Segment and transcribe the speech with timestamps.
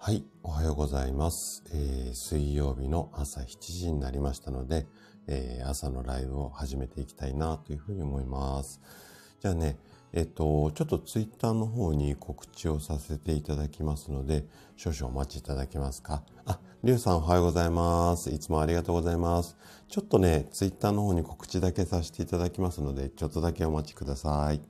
[0.00, 1.64] はい、おはようございます。
[1.74, 4.86] えー、水曜日の朝7時になりましたので、
[5.26, 8.80] えー、朝のライブを始めていきたいなというふうに思います。
[9.40, 9.76] じゃあね、
[10.12, 16.22] えっ、と、ちょっとツイッターの方に告知をさせていただきますので、少々お待ちいただけますか？
[16.46, 18.30] あ、りゅうさんおはようございます。
[18.30, 19.56] いつもありがとうございます。
[19.88, 24.60] ちょっとね、ツイッターの方に告知だけさせていただきますので、ちょっとだけお待ちください。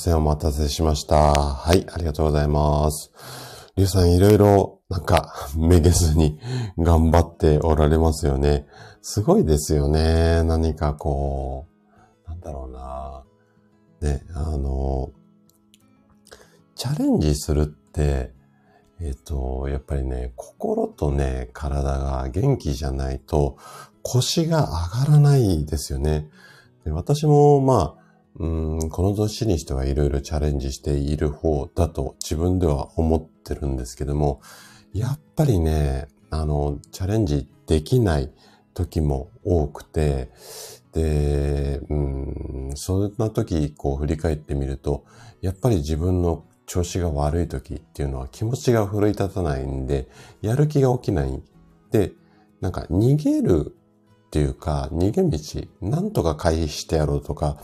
[0.00, 0.16] せん。
[0.16, 1.34] お待たせしました。
[1.34, 3.12] はい、ありがとうございます。
[3.76, 6.40] りゅうさん、いろいろ、なんか、 めげずに
[6.78, 8.66] 頑張っておられますよね。
[9.02, 10.42] すごいですよね。
[10.44, 11.66] 何かこ
[12.26, 13.24] う、なんだろうな。
[14.00, 15.10] ね、あの、
[16.76, 18.32] チャレンジするって、
[19.00, 23.58] えっ、と、やっぱりね、心とね、体が元気じゃないと
[24.02, 26.30] 腰が上がらないですよね。
[26.84, 27.99] で私も、まあ、
[28.38, 28.46] う
[28.86, 34.40] ん、この年にしてはいろいろチャレンジしている方だと自分では思ってるんですけども、
[34.92, 38.32] やっぱりね、あの、チャレンジできない
[38.74, 40.30] 時も多くて、
[40.92, 45.04] で、うん、そんな時、こう振り返ってみると、
[45.40, 50.08] やっぱり自分の調子が悪い時っていうのは気持ちが奮い立たないんで、
[50.40, 51.42] やる気が起きない。
[51.90, 52.12] で、
[52.60, 53.74] なんか逃げる
[54.26, 57.58] っていうか、逃げ道、なんとか回避してやろうとか、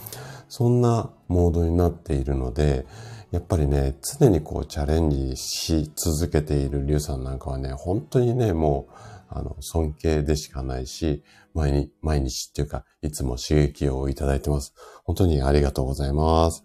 [0.49, 2.87] そんなモードになっているので、
[3.31, 8.93] やっぱりね、常にこうチャレンジし続けているリュウさんなんかはね、本当にね、もう、
[9.29, 14.75] あの、尊敬でしかないし、毎日、毎日っていうか、いつも刺激をいただいてます。
[15.05, 16.65] 本当にありがとうございます。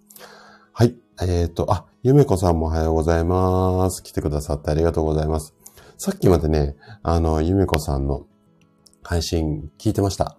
[0.73, 0.95] はい。
[1.21, 4.03] えっ、ー、と、あ、ゆめこさんもおはようございます。
[4.03, 5.55] 来てくださってありがとうございます。
[5.97, 8.25] さっきまでね、あの、ゆめこさんの
[9.03, 10.37] 配信聞いてました。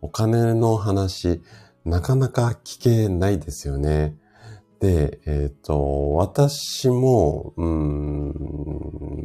[0.00, 1.42] お金の話、
[1.84, 4.16] なかなか聞けないですよね。
[4.80, 8.34] で、えっ、ー、と、私も、うん、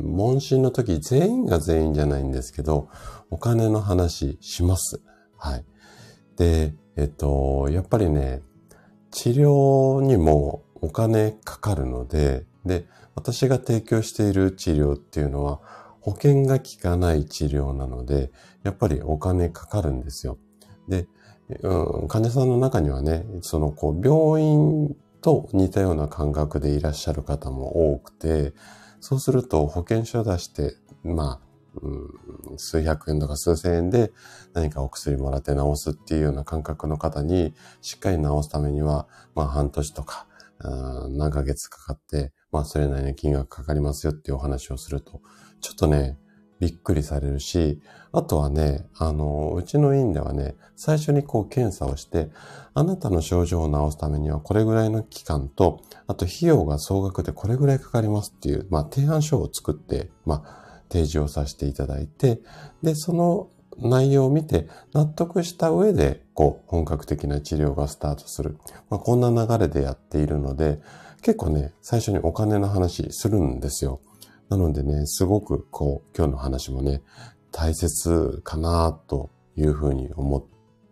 [0.03, 2.89] 問診の時全員が全員じゃないんですけど、
[3.31, 5.01] お金の話します。
[5.35, 5.65] はい。
[6.37, 8.41] で、えっ、ー、と、やっぱりね、
[9.09, 12.85] 治療にもお金かかるので、で、
[13.15, 15.59] 私が提供している治療っていうのは、
[16.01, 18.31] 保険が効かない治療なので、
[18.63, 20.37] やっぱりお金かかるんですよ。
[20.87, 21.07] で、
[22.09, 28.53] 患者さんの中にはね、そのこう病院と似たような感覚でいらっしゃる方も多くて、
[28.99, 31.47] そうすると保険証出して、まあ、
[32.57, 34.11] 数百円とか数千円で
[34.53, 40.27] 何かお薬もらって治すっていうような感覚の方にしっかり治すためには、まあ半年とか、
[41.09, 45.21] 何ヶ月かかって、まあそれなりに金額かかりますよっていうお話をすると、
[45.61, 46.17] ちょっとね、
[46.59, 47.81] びっくりされるし、
[48.11, 52.29] あとはね、あの、うちの院ではね、最初にこう検査をして、
[52.73, 62.41] あなたの症状を治すためにはこれぐらいの期間と、あと費用が総額でこれぐらいかかりますっていう、まあ提案書を作って、まあ提示をさせていただいて、
[62.81, 68.57] で、その内容を見て納得した上で、こう、本格的な治療がスタートする。
[68.89, 70.79] まあ、こんな流れでやっているので、
[71.21, 73.99] 結構ね、最初にお金の話するんですよ。
[74.49, 77.01] なのでね、すごくこう、今日の話もね、
[77.51, 80.47] 大切かなというふうに思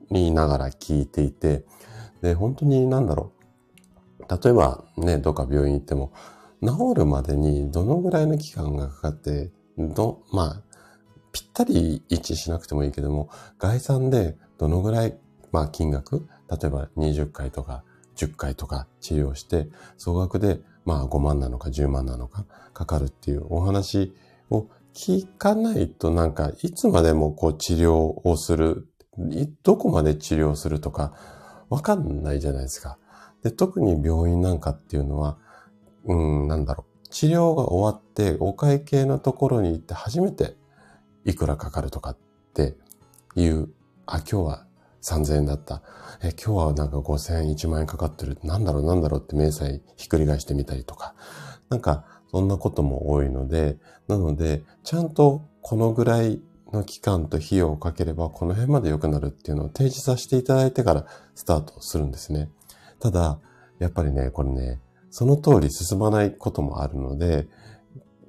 [0.10, 1.66] いながら聞いていて、
[2.22, 3.32] で、本当になんだろ
[4.20, 4.26] う。
[4.44, 6.12] 例えばね、どっか病院行っても、
[6.62, 10.62] 治るまでにどのぐらいの期間がかかって、ど、まあ、
[11.32, 13.30] ぴったり一致しなくてもいいけども、
[13.60, 15.18] 概算でどのぐらい、
[15.52, 17.84] まあ金額、例えば20回とか
[18.16, 19.68] 10回とか治療して、
[19.98, 24.14] 総額でまあ5万なのか10万なのかかかるっていうお話
[24.50, 27.92] を聞かないとなんかいつまでもこう治療
[28.24, 28.88] をする、
[29.64, 31.14] どこまで治療するとか
[31.70, 32.98] わかんないじゃないですか。
[33.44, 35.38] で、特に病院なんかっていうのは、
[36.06, 37.08] うん、なんだろう。
[37.10, 40.56] 治療が終わってお会計のところに行って初めて
[41.26, 42.18] いくらかかるとかっ
[42.54, 42.76] て
[43.36, 43.70] いう、
[44.06, 44.65] あ、今日は
[45.06, 45.84] 3000円だった。
[46.24, 48.40] え、今日はなんか5000円、1万円かかってる。
[48.44, 51.14] なんだろうなんだろうって明細ひっくり返してみたりとか。
[51.70, 56.42] なんか、そんなことも多いので、なので、ちゃんとこのぐらい
[56.74, 61.06] の期間と費用をかければ、この辺まで良くなるっていうのを提示させていただいてから
[61.36, 62.50] スタートするんですね。
[63.00, 63.40] ただ、
[63.80, 64.80] やっぱりね、これね、
[65.12, 67.48] その通り進まないこともあるので、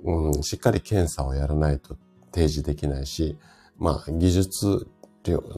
[0.05, 1.97] うん、しっかり検査をやらないと
[2.33, 3.39] 提示できないし、
[3.79, 4.87] まあ、技術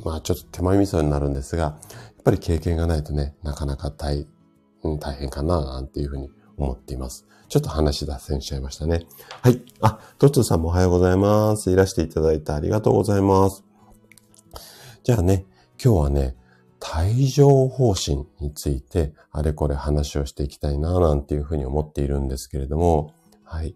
[0.05, 1.79] まあ、ちょっと手前味噌になるんですが、や
[2.21, 4.27] っぱり経験がないとね、なかなか大、
[4.83, 7.27] うん、大変かな、なんていうふうに思っています。
[7.49, 9.07] ちょっと話脱線しちゃいましたね。
[9.43, 9.63] はい。
[9.81, 11.71] あ、トツーさんもおはようございます。
[11.71, 13.65] いらしていただいてありがとうございます。
[15.03, 15.47] じゃあね、
[15.83, 16.37] 今日はね、
[16.95, 23.75] 帯状方針についてあれこれ話をしていきたいななんていうふうに思っているんですけれども、はい。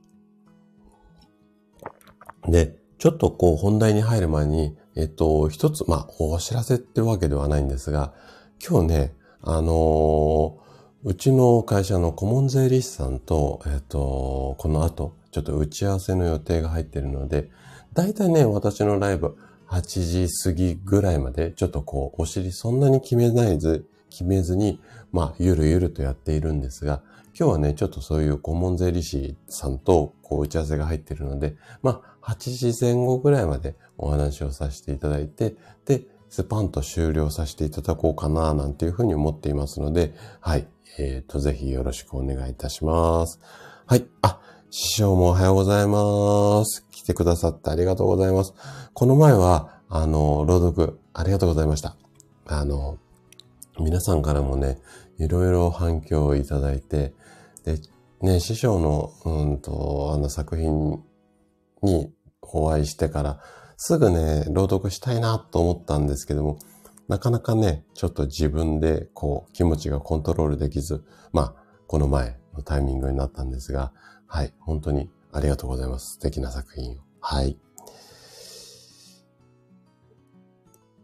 [2.49, 8.13] で、ちょっとこう本題に入る前に、えっと、一つ、まあ、お知らせってわけではないんですが、
[8.67, 17.51] 今日ね、あのー、うちの会社の顧問税理士さんと、えっと、この後、ちょっと打ち合わせの予定が入っているので、
[17.93, 19.37] だいたいね、私のライブ、
[19.69, 24.79] 8時過ぎぐらいまで、ちょっとこう、お尻そんなに決めないず、決めずに、
[25.11, 27.03] まあ、ゆるゆるとやっているんですが、
[27.39, 35.57] 今日はね、ちょっとそういう顧問税理士さんと、こう、打ち合わせが入っているので、まあ、8時前後ぐらいまでお話をさせていただいて、
[35.87, 40.67] で、スパンと終了させていただこうかな、なんていうふうに思っていますので、はい。
[40.99, 43.41] えっ、ー、と、ぜひよろしくお願いいたします。
[43.87, 44.07] はい。
[44.23, 44.41] あ、
[44.71, 46.87] 師匠もおはようございます。
[46.91, 48.55] 来てくださってありがとうございます。
[48.95, 51.97] この前は、あの、朗読、ありがとうございました。
[52.47, 52.99] あの、
[53.79, 54.79] 皆さんからもね、
[55.19, 57.13] いろいろ反響をいただいて、
[57.65, 57.79] で、
[58.23, 61.03] ね、師匠の、うんと、あの作品
[61.83, 63.41] にお会いしてから、
[63.77, 66.59] すぐね、朗読したいなと思ったんですけども、
[67.09, 73.93] なかなかね、ちょっと自分でこう気持ちがコントロールできず、まあ、この前のタイミングになったんですが、
[74.27, 76.15] はい、本当にありがとうございます。
[76.15, 76.97] 素敵な作品を。
[77.21, 77.59] はい。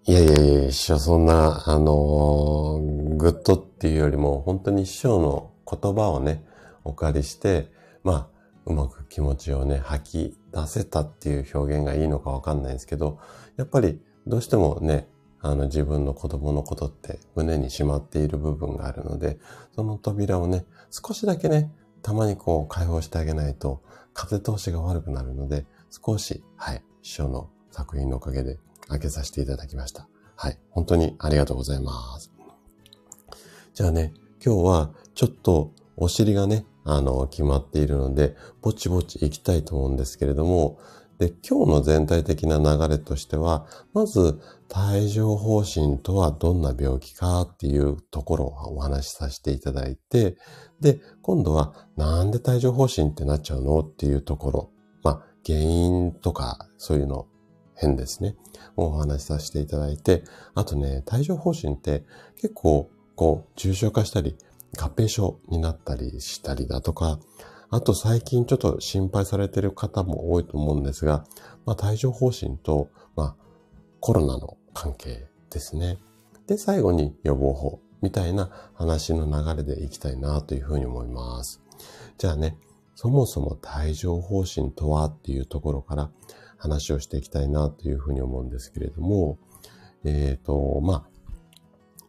[0.05, 6.43] いやいやいや、師匠、そんな、あのー、グッドっていうよりも、本当に師匠の言葉をね、
[6.85, 7.71] お借りして、
[8.03, 8.38] まあ、
[8.69, 13.19] うまく気持ちをね、吐き出せたっていう表現がいいのかわかんないんですけど、
[13.57, 15.09] やっぱりどうしてもね、
[15.41, 19.39] あの自分の子供のことって胸にしまっている部分があるので、
[19.75, 21.73] その扉をね、少しだけね、
[22.03, 23.83] たまにこう開放してあげないと
[24.13, 30.09] 風通しが悪くなるので、少し、はい、師匠の作品のおかげで開けさせていただきました。
[30.37, 32.31] はい、本当にありがとうございます。
[33.73, 34.13] じゃあね、
[34.45, 40.79] 今日はちょっとお尻がね、あの、決まっているので、ぼちぼち行きたいと思うんですけれども、
[41.19, 44.41] で、今日の全体的な流れとしては、まず、
[44.75, 50.39] 帯状疱疹とはどんな病気かっていうところをお話しさせていただいて、
[50.81, 54.71] で、今度はなんで帯状疱疹ってなっちゃうのっていうところ、
[55.03, 57.27] まあ、原因とかそういうの
[57.75, 58.35] 変ですね。
[58.77, 60.25] お話しさせていただいて、
[60.55, 62.05] あとね、帯状疱疹って
[62.37, 64.37] 結構こう重症化したり
[64.77, 67.19] 合併症になったりしたりだとか、
[67.71, 71.25] あと最近ちょっと心配されている方も多いと思うんですが、
[71.67, 73.37] まあ、帯状疱疹と、まあ、
[74.01, 75.99] コロナの関係ですね。
[76.47, 81.61] で、最後に予防法みたいな話の流れでいきたいなというふうに思います。
[82.17, 82.57] じゃあね、
[82.95, 86.11] そもそも帯状疱疹とはっていうところから
[86.57, 89.39] 話をしていきたいなというふうに思うんですけれども、
[90.05, 91.18] えっ、ー、と、まあ、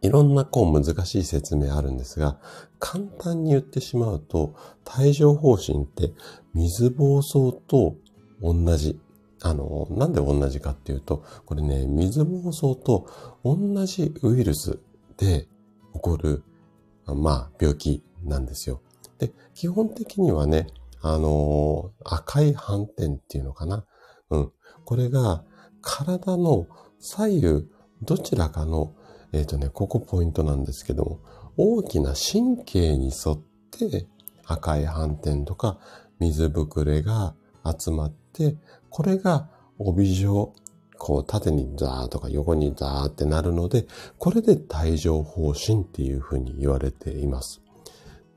[0.02, 2.40] いろんなこう難しい説明あるんですが、
[2.80, 4.56] 簡単に言ってしまうと、
[4.98, 6.14] 帯状疱疹って
[6.54, 7.96] 水疱瘡と
[8.42, 9.00] 同じ。
[9.42, 13.10] あの、なんで同じかっていうと、これね、水疱瘡と
[13.44, 14.80] 同じウイルス
[15.18, 15.48] で
[15.94, 16.44] 起こる、
[17.06, 18.82] まあ、病気なんですよ。
[19.18, 20.68] で、基本的にはね、
[21.02, 23.86] あの赤い斑点っていうのかな。
[24.30, 24.52] うん。
[24.86, 25.44] これが
[25.82, 26.68] 体の
[27.00, 27.68] 左右
[28.02, 28.94] どちらかの
[29.32, 31.20] えっ、ー、とね、ここポイントなんですけども、
[31.58, 33.40] 大きな神経に沿っ
[33.72, 34.08] て
[34.46, 35.80] 赤い斑点とか
[36.20, 38.56] 水ぶくれが集まって、
[38.90, 40.54] これが帯状、
[40.98, 43.86] こう縦にザーとか横にザーってなるので、
[44.18, 47.62] これで帯状疱疹っていうふうに言われています。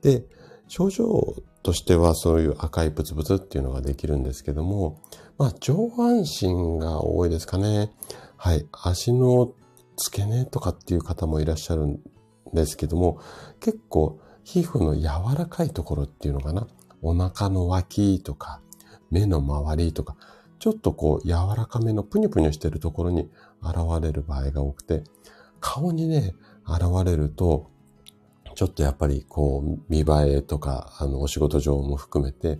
[0.01, 0.23] で、
[0.67, 5.01] 症状としてはそういう赤いブツブツっていうのができるんですけども、
[5.37, 7.91] まあ上半身が多いですかね。
[8.37, 8.67] はい。
[8.71, 9.53] 足の
[9.97, 11.99] 付け根とかっていう方もいらっしゃるん
[12.53, 13.19] ですけども、
[13.59, 16.67] 結構皮膚の柔らかいところっていうのかな？
[17.01, 18.61] お腹の脇とか、
[19.11, 20.15] 目の周りとか、
[20.59, 23.29] ちょっとこう柔らかめのプニュプニュしてるところに
[23.61, 25.03] 現れる場合が多くて、
[25.59, 26.33] 顔にね、
[26.65, 27.69] 現れると、
[28.55, 32.59] ちょっとやっぱりこう見栄えとか、あの、お仕事上も含めて、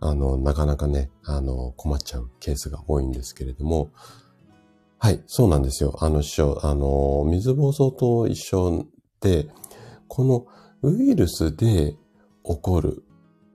[0.00, 3.90] あの、なかなかね、あの、困っちゃうケースが多いんですけれども、
[4.98, 5.96] はい、そうなんですよ。
[6.00, 8.86] あの、師匠、あの、水疱瘡と一緒
[9.20, 9.48] で、
[10.08, 10.46] この
[10.82, 11.96] ウイルスで
[12.44, 13.02] 起こる、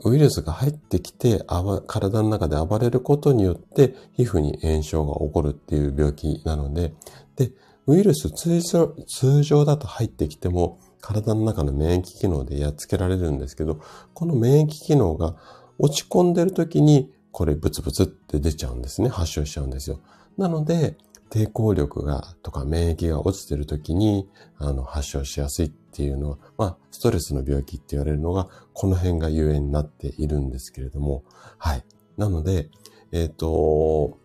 [0.03, 1.43] ウイルスが入ってきて、
[1.87, 6.93] 体の中で暴れることによって、皮膚に炎症が起こるっていう病気なので、
[7.35, 7.51] で、
[7.87, 13.79] ウイルス通常通常だと入ってきても、体の中の免疫機能でやっつけられるんですけど、
[14.13, 15.35] この免疫機能が
[15.79, 19.09] 落ち込んでる時に、これブツブツって出ちゃうんですね。
[19.09, 19.99] 発症しちゃうんですよ。
[20.37, 20.97] なので、
[21.31, 31.23] 抵抗力が、とか免疫が落ちてる時に、あの、発症しやすいっていうのは、まあ、ストレスの病気って言われるのが、この辺がゆえになっているんですけれども、
[31.57, 31.85] はい。
[32.17, 32.69] なので、
[33.13, 34.19] えっ、ー、と、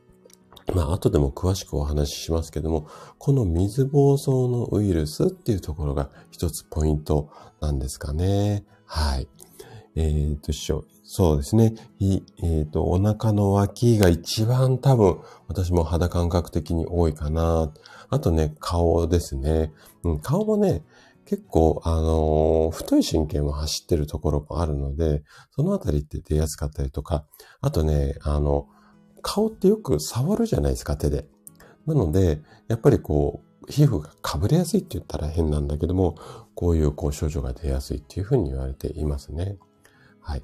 [0.74, 8.64] まあ、後でも詳しくお話ししますけども、この水疱瘡のウイルスっていうところが一つポイントなんですかね。
[8.84, 9.28] はい。
[9.94, 10.84] えっ、ー、と、師匠。
[11.08, 11.72] そうですね。
[12.00, 17.72] えっ、ー、と、お腹の脇が一番多分、私も肌感覚的に多いかな。
[18.10, 19.72] あとね、顔ですね。
[20.02, 20.82] うん、顔もね、
[21.24, 25.22] 結構、あのー、太い神経も走ってるところもあるので、
[25.52, 27.24] そのあたりって出やすかったりとか、
[27.60, 28.66] あとね、あの、
[29.22, 31.28] 顔ってよく触るじゃないですか、手で。
[31.86, 36.16] なので、やっぱりこう、皮膚がかぶれやすいって言ったら変なんだけども、
[36.56, 39.56] こういうこう症状が出やすいっていうふうに言われていますね。
[40.20, 40.42] はい。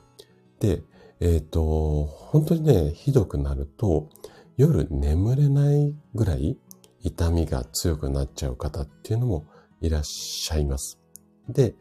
[0.62, 0.84] で、
[1.18, 4.08] えっ、ー、と、本当にね、ひどくなると、
[4.56, 6.56] 夜眠れないぐらい
[7.00, 9.44] 痛みが強くなっちゃう方っていうのも
[9.80, 11.00] いらっしゃいます。
[11.48, 11.74] で、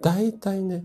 [0.00, 0.84] 大体ね、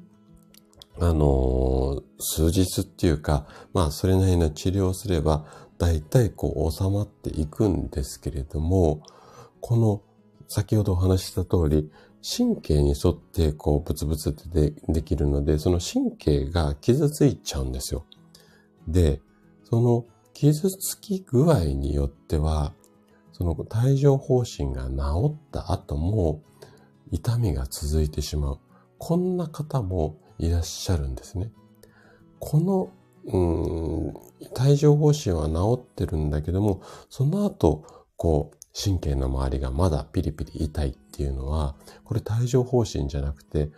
[0.99, 5.45] あのー、数日っていうか、まあ、それなりの治療をすれば、
[5.77, 9.03] 大体こう収まっていくんですけれども、
[9.61, 10.01] この
[10.47, 11.91] 先ほどお話しした通り、
[12.23, 18.05] 神経に沿ってこうブツブツってでできるので、その神経が傷ついちゃうんですよ。
[18.87, 19.21] で、
[19.63, 22.73] その傷つき具合によっては、
[23.33, 26.41] その帯状疱疹が治った後も
[27.11, 28.59] 痛みが続いてしまう。
[28.97, 31.51] こんな方もいらっしゃるんですね。
[32.39, 32.89] この
[33.25, 34.07] うん、
[34.59, 37.85] 帯状疱疹は治ってるんだけども、その後、
[38.17, 43.69] こう、神経の周りがまだピリピリ痛いっていうのは、これ帯状疱疹じゃなくて、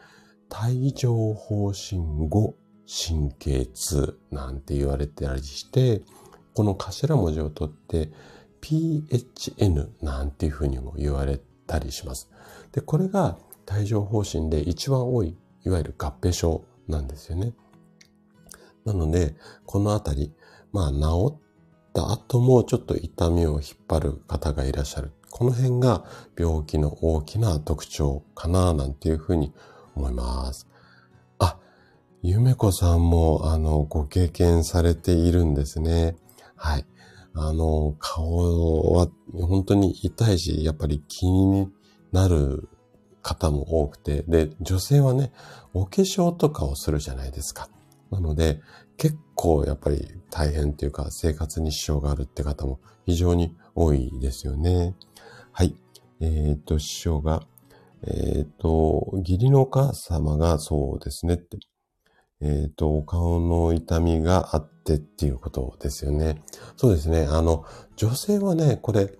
[0.49, 2.55] 帯状疱疹後
[2.87, 6.01] 神経痛なんて言われてたりして、
[6.53, 8.09] この頭文字を取って
[8.61, 12.29] PHN なんていうふうにも言われたりします。
[12.71, 13.37] で、これが
[13.69, 15.35] 帯状疱疹で一番多い、
[15.65, 17.53] いわゆる合併症なんですよね。
[18.85, 19.35] なので、
[19.65, 20.31] このあたり、
[20.71, 21.39] まあ治っ
[21.95, 25.13] た後もちょっと痛みを引っ張る方がいらっしゃる。
[25.31, 26.05] この辺が
[26.37, 29.53] 病気の大きな特徴かななんていうふうに
[29.95, 30.67] 思います。
[31.39, 31.57] あ、
[32.21, 36.17] ゆめこさんもあのご経験されているんですね。
[36.55, 36.85] はい。
[37.33, 41.69] あの、顔は本当に痛いし、やっぱり気に
[42.11, 42.69] なる
[43.21, 45.31] 方も多くて、で、女性はね、
[45.73, 47.69] お化粧とかをするじゃないですか。
[48.11, 48.61] なので、
[49.35, 54.95] 構やっぱり大変っていうか生活に支障があるって方も非常に多いですよね。
[55.51, 55.75] はい。
[56.19, 57.43] えっ、と、師匠が、
[58.03, 61.57] えっ、と、義理のお母様がそうですねって。
[62.41, 66.41] えっ、と、お顔の痛みがあってっていうことですよね。
[66.77, 67.27] そうですね。
[67.29, 67.65] あの、
[67.95, 69.13] 女性はね、これ、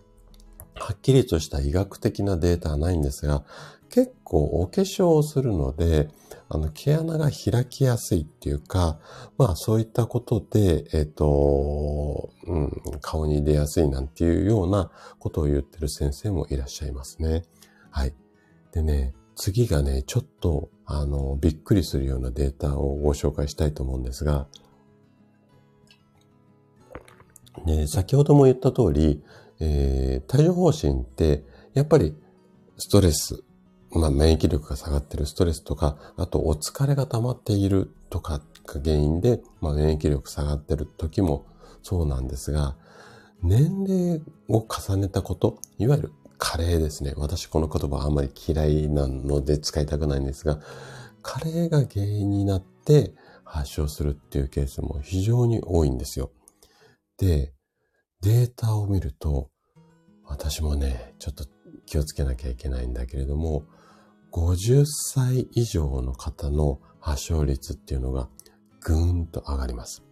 [0.76, 3.44] はっきりとした医学的なデータはないんですが、
[3.90, 6.10] 結構お化粧をするので、
[6.48, 9.00] あの、毛穴が開きやすいっていうか、
[9.38, 12.72] まあそういったことで、えっ、ー、と、うん、
[13.02, 17.44] 顔に出やすいなんていうようなことを言ってる先生もいらっしゃいますね。
[17.90, 18.14] はい。
[18.72, 24.48] でね、次がね、ちょっと、あの、びっくりするようなデータをご紹介したいと思うんですが、
[27.66, 29.24] ね、先ほども言った通り、
[29.60, 32.16] えー、帯状疱疹って、やっぱり
[32.78, 33.45] ストレス
[33.96, 41.46] まあ、免疫力が下がってるストレスとか、あとお疲れが溜まっているとかが原因で、まあ、免疫力下がってる時も
[41.82, 42.76] そうなんですが、
[43.42, 47.14] 年齢を重ねたこと、いわゆる加齢ですね。
[47.16, 50.60] 私この言葉あんまり嫌いなので使いたくないんですが、
[51.22, 56.32] 加齢が原因になって発症するっていうケースも非常に多いんですよ。
[57.18, 57.54] で、
[58.22, 59.50] データを見ると、
[60.26, 61.46] 私もね、ちょっと
[61.86, 63.64] 気をつけなきゃいけないんだけれども、
[64.36, 68.28] 50歳以上の方の発症率っていうのが
[68.82, 70.04] ぐーんと上がります。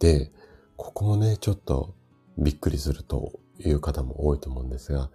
[0.00, 0.32] で、
[0.76, 1.94] ここもね、ちょっと
[2.36, 5.10] びっくりするという方も多いと思うんですが、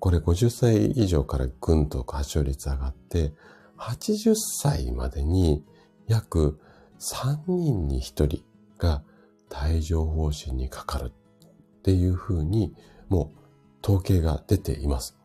[0.00, 3.34] これ50歳以上からぐんと発症率上がって、
[3.76, 5.62] 80歳までに
[6.06, 6.58] 約
[6.98, 8.42] 3人に1人
[8.78, 9.02] が
[9.50, 12.74] 帯状疱疹にかかるっていうふうに
[13.10, 13.38] もう
[13.84, 15.17] 統計が出ています。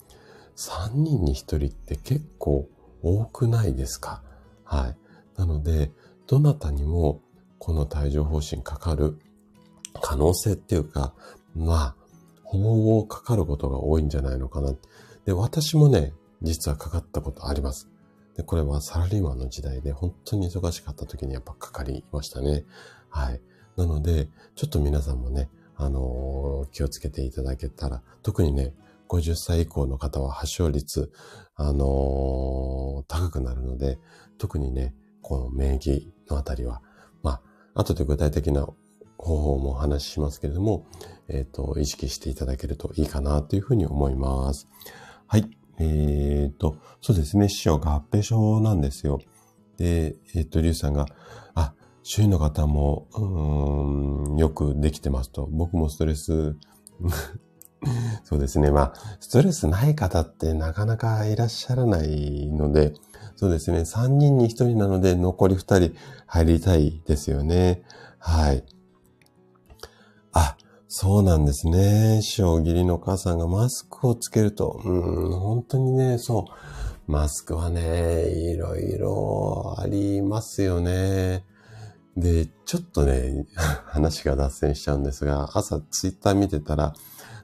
[0.56, 2.68] 3人に1人って結構
[3.02, 4.22] 多くないですか？
[4.64, 4.98] はい。
[5.38, 5.92] なので、
[6.28, 7.22] どなたにも
[7.60, 9.18] この帯状疱疹かかる
[10.02, 11.14] 可能性っていうか、
[11.56, 11.96] まあ、
[12.44, 14.74] ほぼほぼかかることが多いんじゃないのかな。
[15.26, 17.90] で、私もね、実はかかったことあります。
[18.36, 22.66] で、これはサラリーマンの時代で本当に忙しかった時にやっぱかかりましたね。
[23.10, 23.42] はい。
[23.78, 28.74] なので、ちょっと皆さんもね、あのー、気をつけていただけたら、特にね、
[29.14, 31.12] 50歳以降の方は発症率、
[31.56, 34.00] あのー、高くなるので、
[34.40, 36.82] 特にね、この免疫のあたりは、
[37.22, 37.42] ま
[37.74, 38.68] あ、後で具体的な
[39.18, 40.88] 方法もお話ししますけれども、
[41.28, 44.68] えっ、ー、と、意識していただけるといいかなというふうに思います。
[45.28, 45.50] はい。
[45.80, 49.20] えっ、ー、と、そうですね、師匠合併症なんですよ。
[49.78, 51.06] で、えっ、ー、と、リュウさんが、
[51.54, 55.48] あ、周囲の方も、うん、よくできてますと。
[55.52, 56.58] 僕もストレス
[58.24, 58.72] そうですね。
[58.72, 62.94] まあ、ストレスない方ってなかなかいらっしゃらないので、
[63.36, 63.80] そうですね。
[63.80, 67.84] 3人に1人なので残り2人入りたいですよね。
[68.20, 68.64] はい。
[70.32, 72.22] あ、そうなんですね。
[72.22, 77.12] 師匠義理のお母さんがマスクをつけると、うん、本当にね、そう。
[77.12, 81.44] マスクはね、いろいろありますよね。
[82.16, 83.46] で、ちょっとね、
[83.86, 86.94] 話が脱線しちゃうんですが、朝ツイッター見てたら、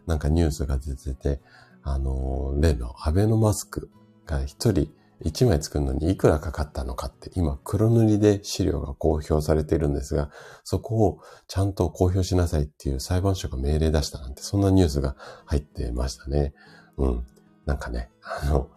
[0.09, 1.39] なんかニュースが出てて、
[1.83, 3.89] あの、例のアベノマスク
[4.25, 10.31] が一人一枚作るのにいくらかかったのかって今黒塗りで資料が公表されているんですが、
[10.63, 16.53] そこをちゃんと公表しなさいっていう裁判所が命令出したなんてそんなニュースが入ってましたね。
[16.97, 17.23] うん。
[17.67, 18.67] なんかね、あの、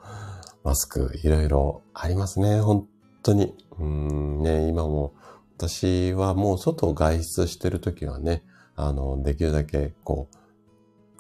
[0.65, 2.61] マスクいろいろありますね。
[2.61, 2.87] 本
[3.23, 3.55] 当に。
[3.79, 5.15] うんね、今も
[5.57, 8.43] 私はもう外を外出してるときはね、
[8.77, 10.37] あの、できるだけこう、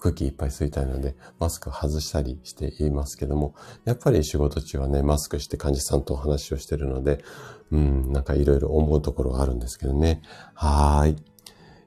[0.02, 3.54] 空気いっぱい吸いたいので、マスク外したりしていますけども、
[3.85, 7.23] やっぱり仕事中はね、マスクして患者さんとお話をしてるので、
[7.71, 10.21] うん、なんかいろいろ思うところはあるんですけどね。
[10.54, 11.16] はーい。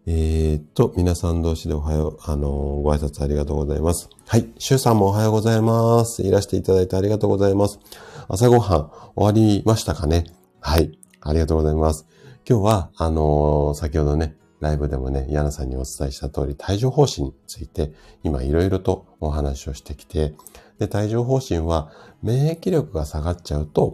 [0.08, 4.08] えー、っと、皆さん同士でおはよう、あのー、ご挨拶ありがとうございます。
[4.28, 4.50] はい。
[4.60, 6.22] シュウさんもおはようございます。
[6.22, 7.80] いらしていただいてありがとうございます。
[8.28, 10.26] 朝ごはん終わりましたかね？
[10.62, 10.98] はい。
[11.22, 12.06] ありがとうございます。
[12.48, 20.34] 今日は、あのー、先ほどね、ライブでもね、ヤナさんにお伝えした通り、帯状疱疹について、今いろいろとお話をしてきて、
[20.80, 21.92] で、帯状疱疹は
[22.24, 23.94] 免疫力が下がっちゃうと、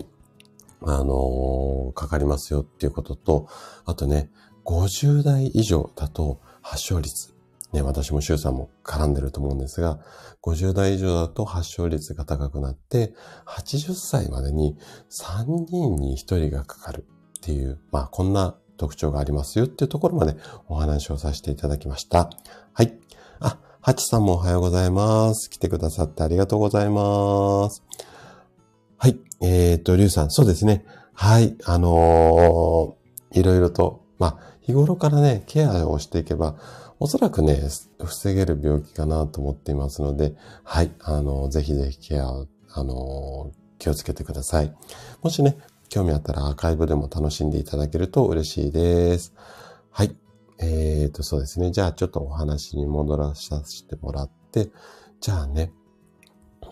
[0.84, 3.48] あのー、かかりますよっていうことと、
[3.86, 4.30] あとね、
[4.64, 7.34] 50代以上だと発症率、
[7.74, 10.00] ね、私も周さんも絡んでると思うんですが、
[10.42, 13.14] 50代以上だと発症率が高くなって、
[13.46, 14.78] 80歳までに
[15.10, 17.06] 3人に1人がかかる
[17.40, 20.36] っていう、まあこんな特徴がありますよっていうところまで
[20.68, 22.30] お話をさせていただきました。
[22.74, 22.94] はい。
[23.40, 25.50] あ、ハチさんもおはようございます。
[25.50, 27.84] 来てくださってありがとうございます。
[28.98, 29.18] はい。
[29.42, 30.86] えっ、と、リュウさん、そうですね。
[31.14, 31.56] はい。
[31.66, 36.56] あのー、いろいろと、まあ、日頃からね、ケアをしていけば、
[37.00, 37.60] おそらくね、
[38.04, 40.92] 防げる病気かなと思っていますので、はい。
[41.00, 44.72] あのー、ぜひぜひケアを、あの気をつけてください。
[45.24, 45.58] もしね、
[45.92, 49.34] 興味あったらアーカイブでも楽しんでいただけると嬉しいです。
[49.90, 50.16] はい。
[50.58, 51.72] えーと、そうですね。
[51.72, 54.70] じゃあちょっとお話に戻らさせてもらって、
[55.20, 55.74] じゃあね、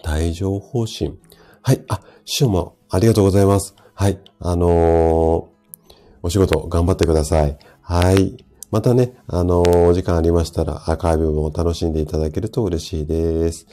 [0.08, 1.20] 帯状疱疹。
[1.62, 1.84] はい。
[1.90, 3.76] あ、師匠もありがとうございます。
[3.94, 4.22] はい。
[4.40, 5.92] あのー、
[6.24, 7.58] お仕事頑張ってください。
[7.82, 8.46] はい。
[8.72, 13.68] またね、あのー、お時間ありましたらアーカイブも楽しんでいただけると嬉しいです。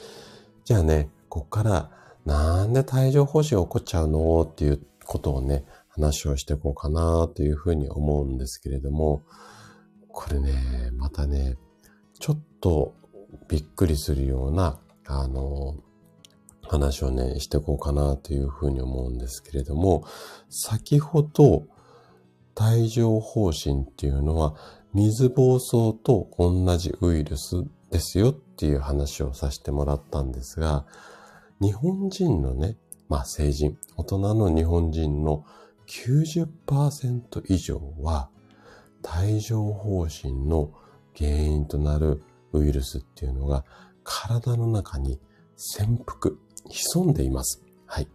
[0.65, 1.89] じゃあね、こっから、
[2.25, 4.41] なんで帯状疱疹起こっちゃうの？
[4.41, 9.23] っていうことをね、話をしていこうかなというふうに思うんですけれども、
[10.09, 11.55] これね、またね、
[12.19, 12.93] ちょっと
[13.47, 15.75] びっくりするような、あの、
[16.61, 20.03] 話をね、していこうかなというふうに思うんですけれども、
[20.49, 21.65] 先ほど、
[22.59, 24.55] 帯状疱疹っていうのは、
[24.93, 30.85] 水疱瘡と同じウイルスですよっていう話をさせてもらったんですが、
[31.61, 32.77] 日本人のね、
[33.09, 35.45] まあ成人、大人の日本人の
[35.87, 38.29] 90%以上は
[39.03, 40.71] 帯状疱疹の
[41.15, 42.21] 原因となる
[42.53, 43.63] ウイルスっていうのが
[44.03, 45.19] 体の中に
[45.55, 46.37] 潜伏、
[46.69, 47.63] 潜んでいます。
[47.85, 48.07] はい。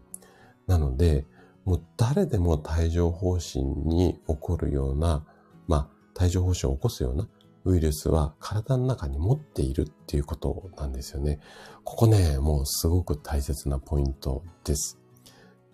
[0.67, 1.25] なので、
[1.65, 5.25] もう誰でも帯状疱疹に起こるような、
[5.67, 5.89] まあ、
[6.21, 7.29] 帯状疱疹を起こすような
[7.65, 11.41] ウイルスは体の中に持っているっていうことなんですよね。
[11.85, 14.99] ここね、もうすごく大切なポイントです。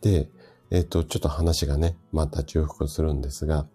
[0.00, 0.30] で、
[0.70, 3.66] えっ、ー、と、ちょっと話がね、また重複するんですが、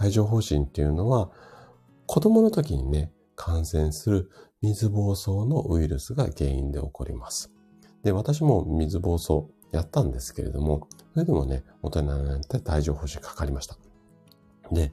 [0.00, 1.30] 帯状疱疹っていうのは、
[2.06, 4.30] 子供の時にね、感染する
[4.62, 7.52] 水疱瘡のウイルスが原因で起こります。
[8.02, 13.76] で、私も水疱瘡やったんですけれども、それでもね、大人になって帯状疱疹かかりました。
[14.72, 14.92] で、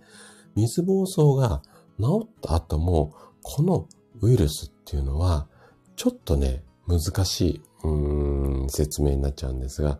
[0.55, 1.61] 水疱瘡が
[1.99, 3.87] 治った後も、この
[4.21, 5.47] ウイルスっていうのは、
[5.95, 9.99] ちょっとね、難しい、うん、説明になっちゃうんですが、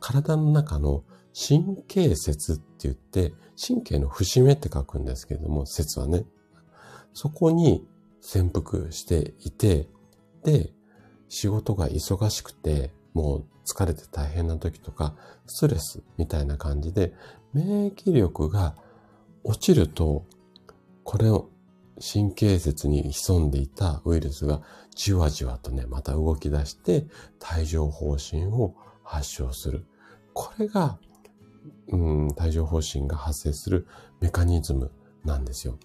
[0.00, 1.04] 体の中の
[1.34, 6.24] 神経節って言って、神経の節目って書くんですけれども、節はね。
[7.12, 7.86] そこに
[8.20, 9.88] 潜伏していて、
[10.42, 10.72] で、
[11.28, 15.14] 仕事が忙しくて、もう疲れて大変な時とか、
[15.46, 17.12] ストレスみたいな感じで、
[17.52, 18.76] 免疫力が
[19.42, 20.24] 落ちると、
[21.04, 21.50] これを
[22.00, 24.62] 神経節に潜んでいたウイルスが
[24.96, 27.06] じわじわとね、また動き出して
[27.54, 29.86] 帯状疱疹を発症する。
[30.32, 30.98] これが、
[31.88, 33.86] うん、帯状疱疹が発生する
[34.20, 34.90] メカニズム
[35.24, 35.78] なんですよ。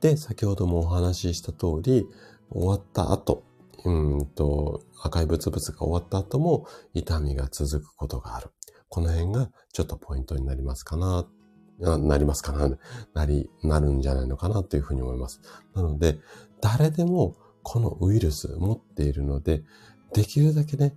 [0.00, 2.06] で、先ほどもお話しした通り、
[2.50, 3.42] 終わった後、
[3.84, 8.50] うんと、赤いブツブツが終わった後も痛みが続くことがある。
[8.88, 11.28] この辺がちょっとポイントになりますかな、
[11.78, 12.76] なりますかな、
[13.14, 15.40] なり、なるんじゃないのかなというふうに思います。
[15.74, 16.18] なので、
[16.60, 19.62] 誰でもこのウイルス持っているので、
[20.12, 20.96] できるだけね、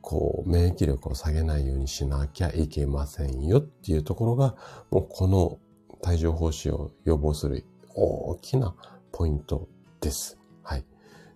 [0.00, 4.56] こう、免疫力を下げないようにしなきゃいけませんよっていうところが、
[4.90, 5.58] もうこの
[6.02, 7.64] 帯状疱疹を予防する
[7.94, 8.74] 大きな
[9.12, 9.68] ポイント
[10.00, 10.38] です。
[10.62, 10.84] はい。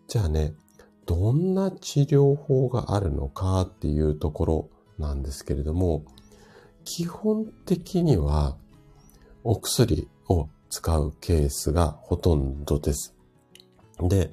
[0.06, 0.54] じゃあね、
[1.06, 6.04] どんな治療法があるのかっていうところなんですけれども、
[6.84, 8.56] 基本的には
[9.44, 13.14] お薬を使うケースがほとんどです。
[14.00, 14.30] で、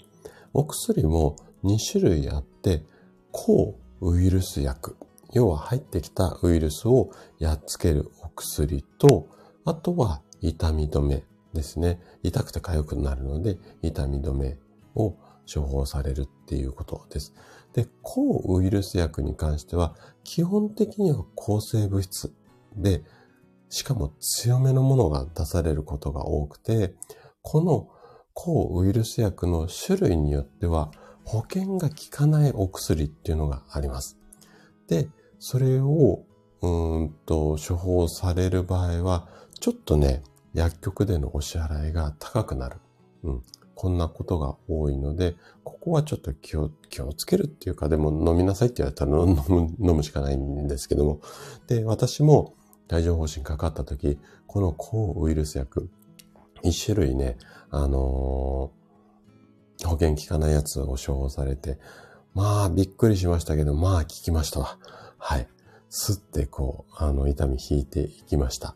[0.54, 2.84] お薬も2種類あって、
[3.32, 4.96] 抗ウイルス薬、
[5.34, 9.28] 要は入ってきたウイルスをやっつけるお薬と、
[9.66, 12.00] あとは痛み止めですね。
[12.24, 14.58] 痛くて痒くなるので、痛み止め
[14.96, 15.18] を
[15.54, 17.34] 処方されるっていうことです。
[17.74, 19.94] で、抗ウイルス薬に関しては、
[20.24, 22.34] 基本的には抗生物質
[22.78, 23.04] で、
[23.72, 26.94] しかも強めのものが出されることが多くて、
[27.42, 27.88] この
[28.34, 30.92] 抗ウイルス薬の種類によっては、
[31.24, 34.18] 保険が効かないお薬っていうのがあります。
[34.88, 35.08] で、
[35.40, 36.24] それを、
[36.62, 36.68] う
[37.04, 39.30] んと、処方される場合は、
[39.60, 42.78] ちょっとね、薬局でのお支払いが高くなる。
[43.24, 43.44] うん。
[43.74, 51.22] こんなことが多いので、ここはちょっと気を、気をつけるっていうか、でも飲みなさいって言われたら飲む、飲むしかないんですけども。
[51.68, 52.54] で、私も
[52.92, 55.90] 帯状疱疹かかった時、この抗ウイルス薬、
[56.64, 57.38] 一種類ね、
[57.70, 61.80] あのー、保険効かないやつを処方されて、
[62.34, 64.78] まあ、びっくりしましたけど、まあ、効きましたわ。
[65.18, 65.48] はい。
[65.90, 68.76] すってこう、あの、痛み引いていきました。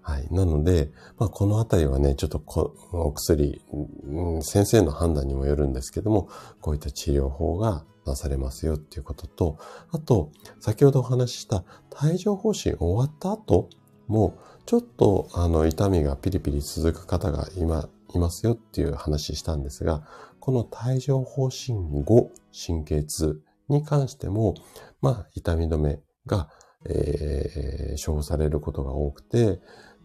[0.00, 0.28] はい。
[0.30, 3.62] なので、まあ、このあたりはね、ちょっとこお薬、
[4.04, 6.28] うん、先生の判断にもよるんですけども、
[6.60, 9.58] こういった治療法がなされますよっていうことと、
[9.90, 11.64] あと、先ほどお話しした
[12.02, 13.68] 帯状疱疹終わった後
[14.06, 20.06] も、ちょっとあの痛みがピリピリ続く方が今、いますよっていう話したんですが、
[20.38, 24.54] この帯状疱疹後神経痛に関しても、
[25.00, 26.48] まあ、痛み止めが、
[26.86, 29.60] えー、処方されることが多くて、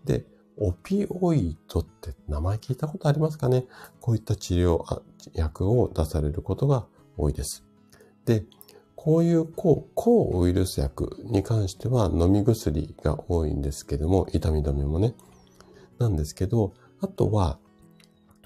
[0.06, 0.26] で、
[0.58, 3.66] オピオイドって名前聞いたことありますかね？
[4.02, 4.82] こういった治療
[5.34, 7.69] 薬を出されることが多いです。
[8.30, 8.46] で、
[8.96, 15.16] こういう抗抗ウイルス薬に関しては飲み薬が多いんですけども、痛み止めもね。
[15.98, 17.58] なんですけど、あとは、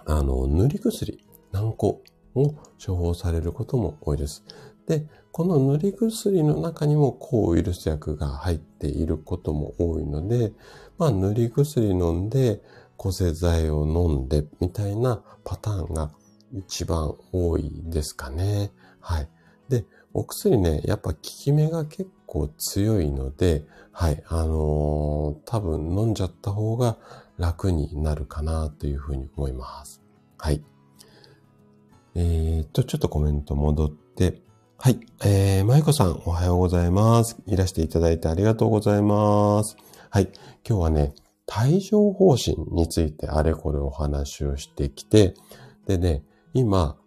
[0.05, 1.19] あの、塗り薬、
[1.51, 1.97] 軟膏
[2.35, 4.45] を処方されることも多いです。
[4.87, 10.53] で、この塗り薬の中にも抗ウイルス薬が入っていることも多いので、
[10.97, 12.61] まあ塗り薬飲んで、
[12.95, 16.13] 抗生剤を飲んでみたいなパターンが
[16.53, 18.71] 一番多いですかね。
[19.01, 19.27] はい。
[20.13, 26.97] お薬ね、やっぱ効き目が結構強いので、はい、あのー、多分飲んじゃった方が
[27.37, 30.01] 楽になるかなというふうに思います。
[30.37, 30.63] はい。
[32.15, 34.41] えー、っと、ちょっとコメント戻って、
[34.77, 34.99] はい。
[35.23, 37.37] えー、まゆこさん、おはようございます。
[37.47, 39.77] いらしていただいてありがとうございます。
[40.09, 40.29] はい。
[40.67, 41.15] 今日はね、
[41.47, 45.33] 帯状疱疹についてあれこれお話をしてきて、
[45.87, 46.23] でね、
[46.53, 46.97] 今、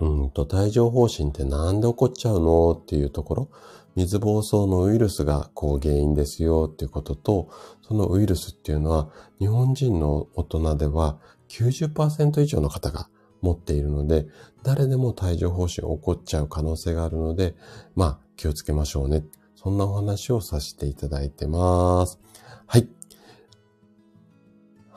[0.00, 3.48] うんと、帯状疱疹ってなんで起こっちゃうのっていうところ、
[3.96, 7.48] 水疱瘡のウイルスがこう原因ですよっていうことと、
[7.82, 13.08] そのウイルスっていうのは日本人の大人では90%以上の方が
[13.40, 14.28] 持っているので、
[14.62, 17.56] 誰でも帯状疱疹起こっちゃう可能性があるので、
[17.96, 19.24] まあ気をつけましょうね。
[19.56, 22.20] そんなお話をさせていただいてます。
[22.66, 22.97] はい。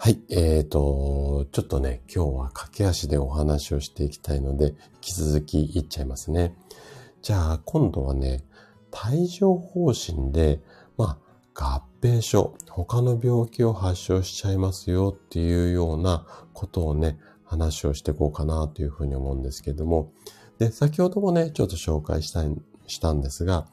[0.03, 0.19] はい。
[0.29, 6.55] えっ、ー、と、ちょっとね、今日は駆け足でお話をしていきたいので、引き続き言っちゃいますね。
[7.21, 8.43] じゃあ、今度はね、
[9.11, 10.59] 帯状疱疹で、
[10.97, 11.19] ま
[11.53, 20.11] あ、合併症、他の病気を発症しちゃいますよっていうようなことをね、話をしていこうかなというふうに思うんですけども、
[20.57, 22.43] で、先ほどもね、ちょっと紹介した、
[22.87, 23.67] したんですが、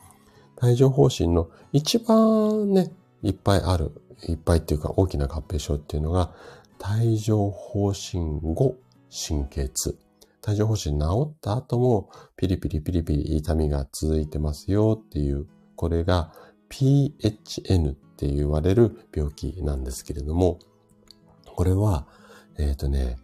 [0.60, 3.92] 帯状疱疹の一番ね、いっぱいある、
[4.26, 6.32] いっぱいっていうか大きな合併症っていうのが、
[6.80, 8.76] 帯状疱疹後
[9.10, 9.98] 神経痛。
[10.46, 16.32] 帯状疱疹治った後もピリピリピリピリ痛みが続いてますよっていう、これが
[16.70, 20.58] PHN って言われる病気なんですけれども、
[21.54, 22.06] これは、
[22.58, 23.16] えっ、ー、とね、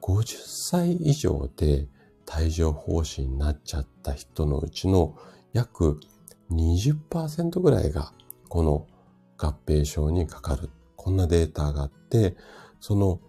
[0.00, 1.88] 50歳以上で
[2.36, 5.16] 帯状疱疹になっちゃった人のうちの
[5.52, 6.00] 約
[6.50, 8.12] 20%ぐらいが
[8.48, 8.86] この
[9.42, 10.70] 合併症にかかる。
[10.96, 12.36] こんなデータがあって、
[12.80, 13.20] その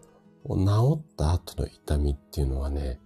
[0.45, 2.99] 治った後の痛みっていうのはね、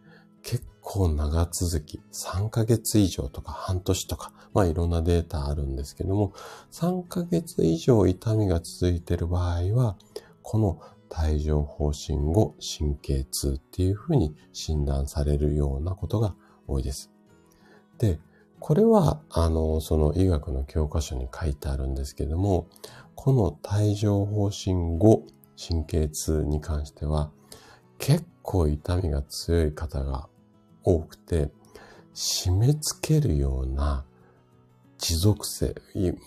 [0.44, 6.34] 結構長続き、3ヶ月以上とか半年とか、まあいろんなデータあるんですけども、
[6.72, 9.98] 3ヶ月以上痛みが続いている場合は、
[10.42, 16.36] この帯状疱疹後神経痛っていうふうに診断されるようなことが
[16.68, 17.12] 多いです。
[17.98, 18.20] で、
[18.60, 22.68] これは、あの、その医学の教科書に書いてあるんですけども、
[23.16, 25.24] この帯状疱疹後
[25.58, 27.32] 神経痛に関しては、
[27.98, 30.28] 結構痛みが強い方が
[30.84, 31.50] 多くて、
[32.14, 34.06] 締め付けるような
[34.98, 35.76] 持続性、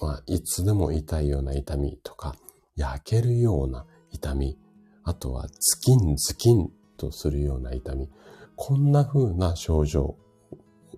[0.00, 2.36] まあ、いつでも痛いような痛みとか、
[2.76, 4.56] 焼けるような痛み、
[5.04, 8.08] あとはズキンズキンとするような痛み、
[8.56, 10.16] こんな風な症状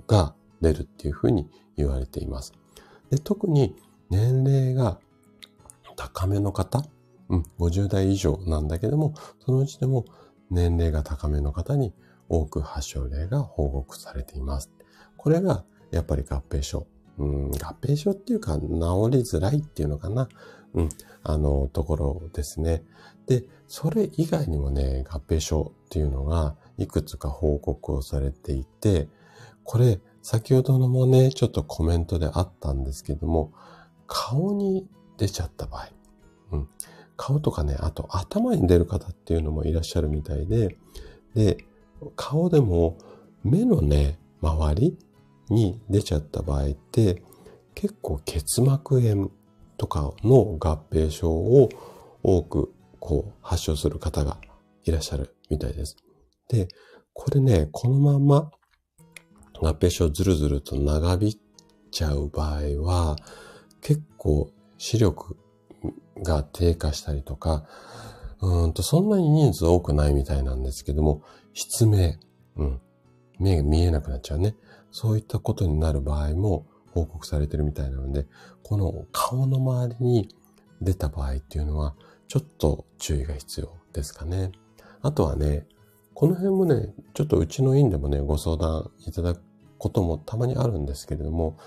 [0.06, 2.52] が出るっていう風に言われています。
[3.10, 3.76] で特に
[4.10, 4.98] 年齢が
[5.96, 6.84] 高めの方、
[7.28, 10.04] うん、50代以上なんだけども、そのうちでも
[10.50, 11.92] 年齢が高めの方に
[12.28, 14.70] 多く発症例が報告されています。
[15.16, 16.86] これがやっぱり合併症。
[17.18, 18.70] うん、合併症っていうか治り
[19.20, 20.28] づらいっていうのかな。
[20.74, 20.88] うん、
[21.22, 22.82] あの、ところですね。
[23.26, 29.08] で、それ以外にもね、合併症っていうのがいくつか報告をされていて、
[29.64, 33.52] これ、先ほどのもね、ちょっとコメントであったんですけども、
[34.06, 34.86] 顔に
[35.18, 35.88] 出ちゃった場合、
[36.52, 36.68] うん、
[37.16, 40.76] 顔とかね、あと頭に出る方っていうのもいらっしゃるみたいで、
[41.34, 41.58] で、
[42.16, 42.98] 顔でも
[43.42, 44.98] 目のね、周り
[45.48, 47.22] に出ちゃった場合って、
[47.74, 49.30] 結構結膜炎
[49.76, 51.68] とかの合併症を
[52.22, 54.38] 多くこう発症する方が
[54.84, 55.96] いらっしゃるみたいです。
[56.48, 56.68] で、
[57.12, 58.50] これね、このまま
[59.68, 61.32] 合併症ずるずると長引っ
[61.90, 63.16] ちゃう場合は、
[63.80, 65.36] 結構視力
[66.22, 67.64] が低下したりとか、
[68.40, 71.22] うんと、そんなに人数多くないみたいなんですけども、
[71.52, 72.14] 失明、
[72.56, 72.80] うん、
[73.38, 74.56] 目が見えなくなっちゃうね。
[74.90, 78.26] そういったことになる場合も報告されてるみたいなので、
[78.62, 80.28] この顔の周りに
[80.80, 81.94] 出た場合っていうのは、
[82.26, 84.50] ちょっと注意が必要ですかね。
[85.02, 85.66] あとはね、
[86.14, 89.42] この辺もね、ちょっとうちの院でもね、ご相談いただく
[89.82, 91.58] こともたまにあるんですけれども、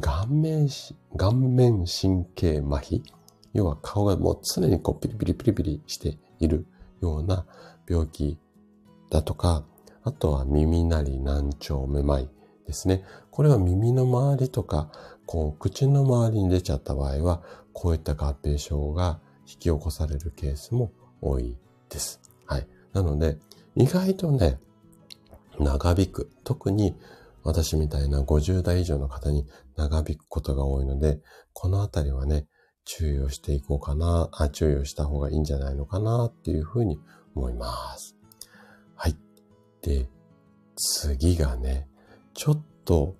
[0.00, 0.68] 顔面、
[1.16, 3.02] 顔面神経麻痺
[3.52, 6.66] 要は顔がもう常にこうピリピリピリピリしている
[7.00, 7.46] ような
[7.88, 8.38] 病気
[9.10, 9.64] だとか、
[10.04, 12.30] あとは耳鳴り難聴めまい
[12.68, 13.02] ですね。
[13.32, 14.92] これは耳の周りとか、
[15.26, 17.42] こう口の周りに出ちゃった場合は、
[17.72, 19.18] こういった合併症が
[19.48, 21.56] 引き起こされるケースも多い
[21.88, 22.20] です。
[22.46, 22.68] はい。
[22.92, 23.38] なので、
[23.74, 24.60] 意外とね、
[25.58, 26.30] 長引く。
[26.44, 26.94] 特に
[27.48, 31.18] 私みたいな50代以上の方に長引くことが多いので、
[31.54, 32.46] このあたりはね、
[32.84, 36.98] 注意をしていこうかな、あ、注意をした方がいいんじゃないのかなっていうふうに
[37.34, 38.16] 思います。
[38.94, 39.16] はい。
[39.80, 40.10] で、
[40.76, 41.88] 次がね、
[42.34, 43.16] ちょっと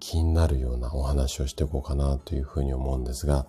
[0.00, 3.46] 気になるようなお話をしていこうかなというふうに思うんですが、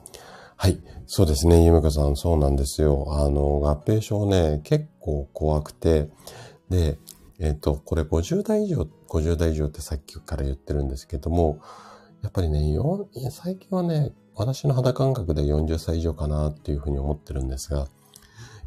[0.57, 0.79] はい。
[1.07, 1.63] そうですね。
[1.63, 3.07] ゆめかさん、そうなんですよ。
[3.09, 6.11] あの、合併症ね、結構怖くて、
[6.69, 6.99] で、
[7.39, 11.59] えっ、ー、と、これ50代以上、50代以上ってさっきから言ってるんですけども、
[12.21, 12.77] やっぱりね、
[13.31, 17.85] 最近はね、私の肌感覚で40歳以上かなっていうふうに思ってるんですが、や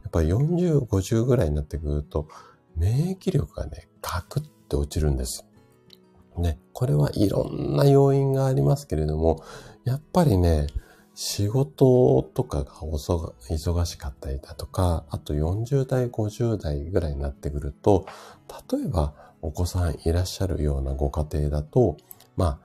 [0.08, 2.28] っぱり40、50ぐらいになってくると、
[2.76, 5.46] 免疫力がね、ガクッて落ちるんです。
[6.38, 9.42] ね、これはいろんな要因がありますけれども、
[9.84, 10.66] やっぱりね、
[11.14, 18.06] 仕事とかが忙しかったりだとか、あと40代、50代ぐらいになってくると、
[18.72, 21.96] 例えばお子さんいらっしゃるようなご家庭だと、
[22.36, 22.58] まあ、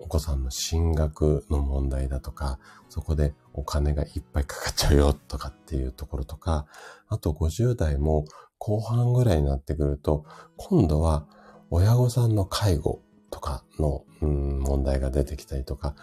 [0.00, 6.66] お子さんの進学の問題だとか、そこでお金がいっぱいかかっちゃうよとかっていうところとか、
[7.08, 8.24] あと50代も
[8.58, 10.24] 後半ぐらいになってくると、
[10.56, 11.26] 今度は
[11.70, 15.94] 親御さんの介護とかの、問題が出てきたりとか、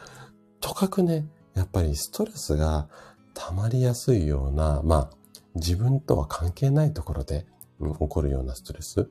[0.60, 2.88] とかくね、やっぱりストレスが
[3.34, 5.10] 溜まりやすいような、まあ、
[5.56, 7.46] 自分とは関係ないところで、
[7.80, 9.10] うん、起こるようなストレス。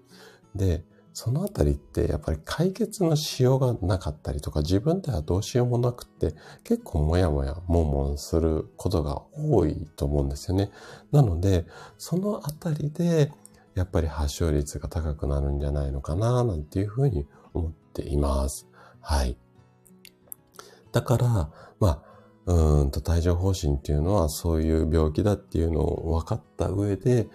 [0.55, 10.70] で、そのあたりってやっぱり解決のしようがなかったりとか自分ではどうしようもなくって結構もやもやもんもんすることが多いと思うんですよね。
[11.11, 11.66] なので
[11.98, 13.31] そのあたりで
[13.74, 18.66] やっぱり発症率が高くなるんじゃないのかななんていうふうに思っています。
[19.00, 19.37] はい。
[20.92, 21.50] だから、
[21.81, 22.02] まあ、
[22.46, 27.28] うんと帯状疱疹っていうのはそういう病気だっていうのを分かった上で、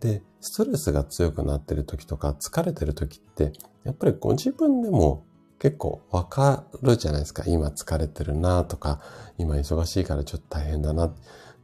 [0.00, 3.52] で、ストレスが強くなってる時とか疲れてる時って、
[3.84, 5.24] やっぱりご自分でも
[5.58, 7.44] 結構わかるじゃないですか。
[7.46, 9.00] 今疲れてるなとか、
[9.38, 11.14] 今忙しいからちょっと大変だな。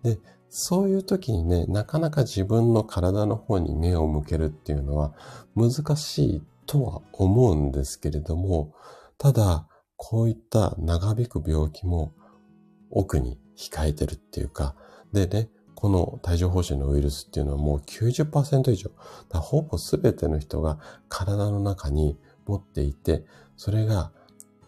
[0.02, 0.18] で、
[0.50, 5.14] そういう時にね、なかなか自分の体の方に目を向けるっていうのは
[5.54, 8.72] 難しいとは思うんですけれども、
[9.18, 12.12] ただ、こういった長引く病気も
[12.90, 14.74] 奥に控えてるっていうか、
[15.12, 18.90] でね、この帯状疱疹のウイルスっていうのはもう90%以上、
[19.40, 23.24] ほぼ全ての人が体の中に持っていて、
[23.56, 24.10] それが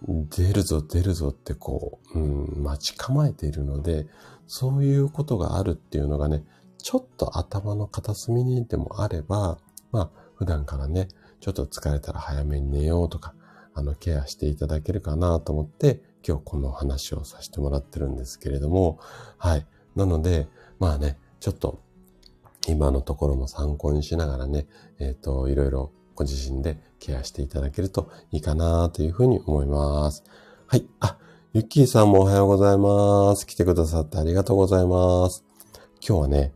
[0.07, 4.07] 出るぞ出るぞってこう、うん、待ち構えているので、
[4.47, 6.45] そういうことがあるっていうのがね、
[6.79, 9.59] ちょっと頭の片隅にでもあれば、
[9.93, 11.09] まあ、普段からね、
[11.41, 13.35] ちょっと疲れたら早めに寝ようとか、
[13.75, 18.99] あの、ケアしていただけるかなと思って、今日この話をさせてもらってるんですけれども、
[19.39, 19.67] はい。
[19.97, 21.83] なので、まあね、ちょっと、
[22.69, 24.67] 今のところも参考にしながらね、
[24.99, 30.23] えっ、ー、と、いろいろご自身でケアしていただけるといいかなというふうに思います。
[30.67, 30.87] はい。
[31.01, 31.17] あ、
[31.53, 33.47] ゆっきーさんもおはようございます。
[33.47, 35.45] 来てくださってありがとうございます。
[36.07, 36.53] 今日はね、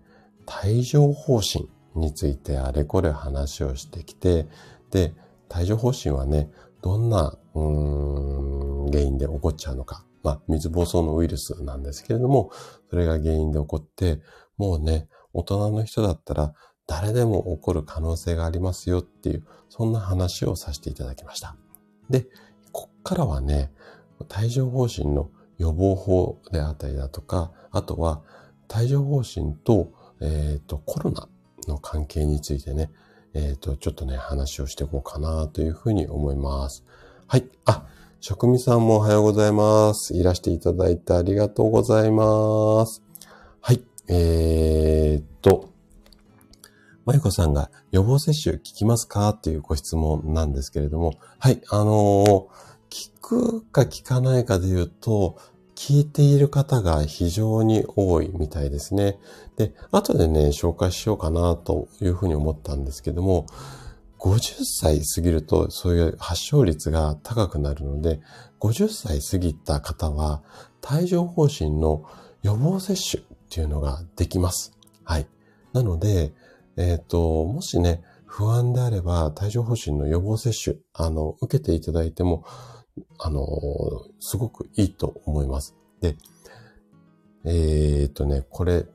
[0.63, 4.47] 帯状疱疹についてあれこれ話をしてきて、
[4.91, 5.15] で、
[5.55, 6.51] 帯状疱疹はね、
[6.83, 10.05] どんな、うーん、原因で起こっちゃうのか。
[10.23, 12.51] まあ、水疱瘡のウイルスなんですけれども、
[12.91, 14.21] それが原因で起こって、
[14.57, 16.55] もうね、大人の人だったら
[16.87, 21.57] 誰でも起こる可能性がありますよっていう、そんな話をさせていただきました。
[22.09, 22.27] で、
[22.73, 23.71] こっからはね、
[24.37, 28.23] 帯状疱疹の予防法であったりだとか、あとは
[28.75, 31.29] 帯状疱疹と、えっ、ー、と、コロナ
[31.69, 32.91] の関係についてね、
[33.35, 36.85] えっ、ー、と、ちょっとね、話をしていこうかなというふうに思います。
[37.27, 37.49] はい。
[37.65, 37.87] あ、
[38.21, 40.15] 職味さんもおはようございます。
[40.15, 43.03] いらしていただいてありがとうございます。
[43.61, 43.83] はい。
[44.09, 45.71] えー、っと、
[47.07, 49.31] まゆこさんが予防接種聞きますか？
[49.31, 51.63] っていうご質問なんですけれども、はい。
[51.71, 55.37] あのー聞くか聞かないかで言うと、
[55.75, 59.19] 聞いている方が非常に多いみたいですね。
[59.57, 63.47] で、後でね、紹介しようかなというふうに思ったんですけども、
[64.25, 68.21] 50歳過ぎるとそういう発症率が高くなるので、
[68.59, 70.43] 50歳過ぎた方は
[70.91, 72.05] 帯状疱疹の
[72.43, 74.73] 予防接種っていうのができます。
[75.05, 75.27] はい。
[75.75, 76.33] なので、
[76.79, 82.45] えっ、ー、と、もしね、不安であれば帯状疱疹の予防接種、あの、受けていただいても
[83.19, 83.47] あの、
[84.21, 85.77] すごくいいと思います。
[86.01, 86.17] で、
[87.45, 88.87] えー、っとね、これ、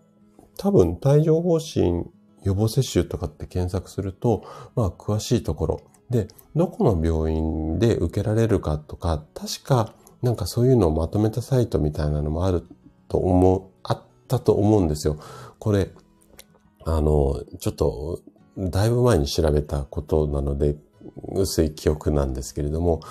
[0.57, 2.09] 多分帯状疱疹
[2.43, 12.63] 予防接種とかって検索すると、まあ、詳しいところで、どこの病院で受けられるかとか、確か、なんかそういうのをまとめたサイトみたいなのもある
[13.07, 15.17] と思う、あったと思うんですよ。
[15.59, 15.91] これ、
[16.85, 18.21] あの、ちょっと、
[18.57, 20.75] だいぶ前に調べたことなので、
[21.33, 23.01] 薄い記憶なんですけれども、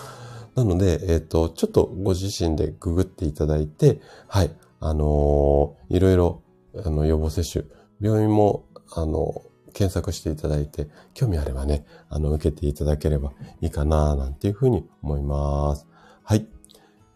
[0.54, 6.42] なので、えっ、ー、と、ちょっとご自身でググっていただいて、はい、あのー、いろいろ、
[6.84, 7.64] あの、予防接種、
[8.00, 15.86] 病院も、あの、検索していただいて、興味あればね、あの、受けていただければいいかな、なんていうふうに思います。
[16.24, 16.46] はい。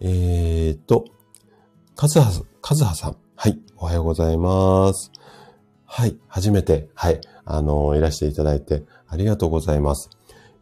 [0.01, 1.05] えーと、
[1.97, 2.31] カズハ、
[2.61, 3.17] カズハさん。
[3.37, 3.59] はい。
[3.77, 5.11] おはようございます。
[5.85, 6.17] はい。
[6.29, 7.21] 初めて、はい。
[7.45, 10.11] あの、いらしていただいてありがとうございます。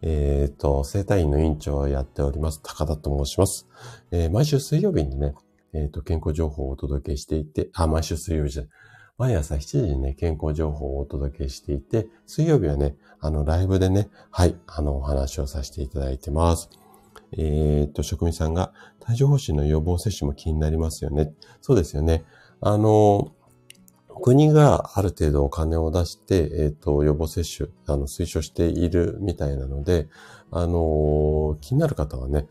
[0.03, 3.69] えっ、ー、と、生体院の院長をやっております、高田と申します。
[4.11, 5.35] えー、毎週水曜日にね、
[5.73, 8.71] えっ、ー、と、健康情報をお届けしていて、あ、毎週水曜日じゃない。
[9.21, 16.71] 毎朝7時にね、健康情報をお届けしていて、水曜日はね、あの、ライブでね、はい、あの、お話をさせていただいてます。
[17.37, 18.73] えっ、と、職人さんが、
[19.07, 21.35] 帯状疱疹の予防接種も気になりますよね。
[21.61, 22.25] そうですよね。
[22.63, 23.35] あの、
[24.23, 30.09] 国がある程度お金を出して、えっ、と、予防接種、あの、推奨しているみたいなので、
[30.51, 32.47] あの、気になる方はね、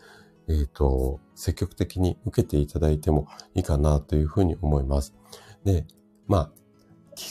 [0.48, 5.16] えっ、と、積極的に受けていただいてもいいかなというふうに思います。
[5.64, 5.88] で、
[6.28, 6.59] まあ、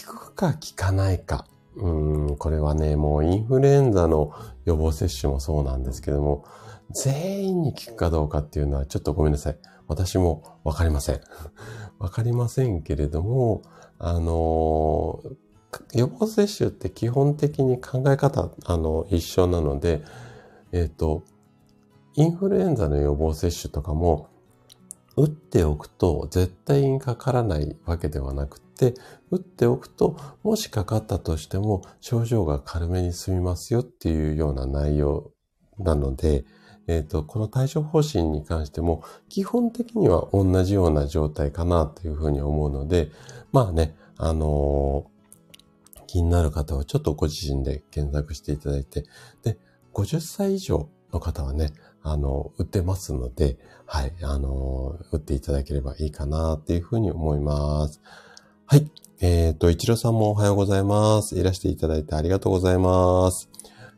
[0.07, 1.47] 効くか効かないか。
[1.77, 4.33] うん、これはね、もうインフルエンザの
[4.65, 6.45] 予防接種もそうなんですけども、
[6.91, 9.59] 全員に効くかどうかっていうのはちょっとごめんなさい。
[9.87, 11.21] 私もわかりません。
[11.99, 13.63] わかりませんけれども、
[13.99, 15.23] あの
[15.93, 20.03] 予防接種って基本的に考え方、あの、一緒なので、
[20.73, 21.25] えっ、ー、と、
[22.15, 24.29] インフルエンザの予防接種とかも、
[25.17, 28.95] 打っておくと絶対にかからないわけではなくてて、
[29.31, 35.33] 打っておくと、もしかかったとしても症状が軽めに済みますよっていうような内容
[35.79, 36.45] なので、
[36.87, 43.11] えっ、ー、と、この対処方針に関しても、基本的には同じような状態かなというふうに思うので、
[43.53, 49.05] まあね、あのー、気になる方はちょっとご自身で検索していただいて、
[49.43, 49.59] で、
[49.93, 51.73] 50歳以上の方はね、
[52.03, 58.01] あの、売ってますので、はい、あの、売っていただければいいかなっていうふうに思います。
[58.71, 58.91] はい。
[59.23, 61.39] えっ、ー、と、一郎さんもおはようございます。
[61.39, 63.49] いらしていただいてありがとうございます。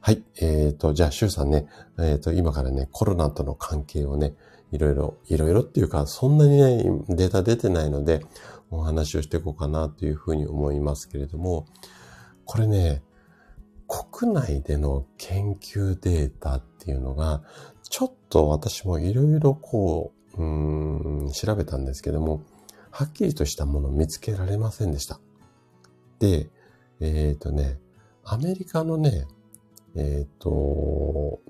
[0.01, 0.23] はい。
[0.37, 1.67] えっ、ー、と、じゃあ、シュウさんね、
[1.99, 4.35] えっ、ー、と、今からね、コロナとの関係をね、
[4.71, 8.25] いろいろ、いろいろっていうか、そんなにね、データ出てないので、
[8.71, 11.67] お話をしていこうかなというふうに思いますけれども、
[12.45, 13.03] これね、
[13.89, 17.43] 国内での研究データっていうのが、
[17.83, 22.45] ちょっと私もいろいろこう、うん、調べたんですけども、
[22.91, 25.21] はっきりとしたものを見つけられませんでした。
[26.19, 26.51] で、
[27.01, 27.79] えっ、ー、とね、
[28.25, 29.27] アメリカのね、
[29.97, 31.41] えっ、ー、と、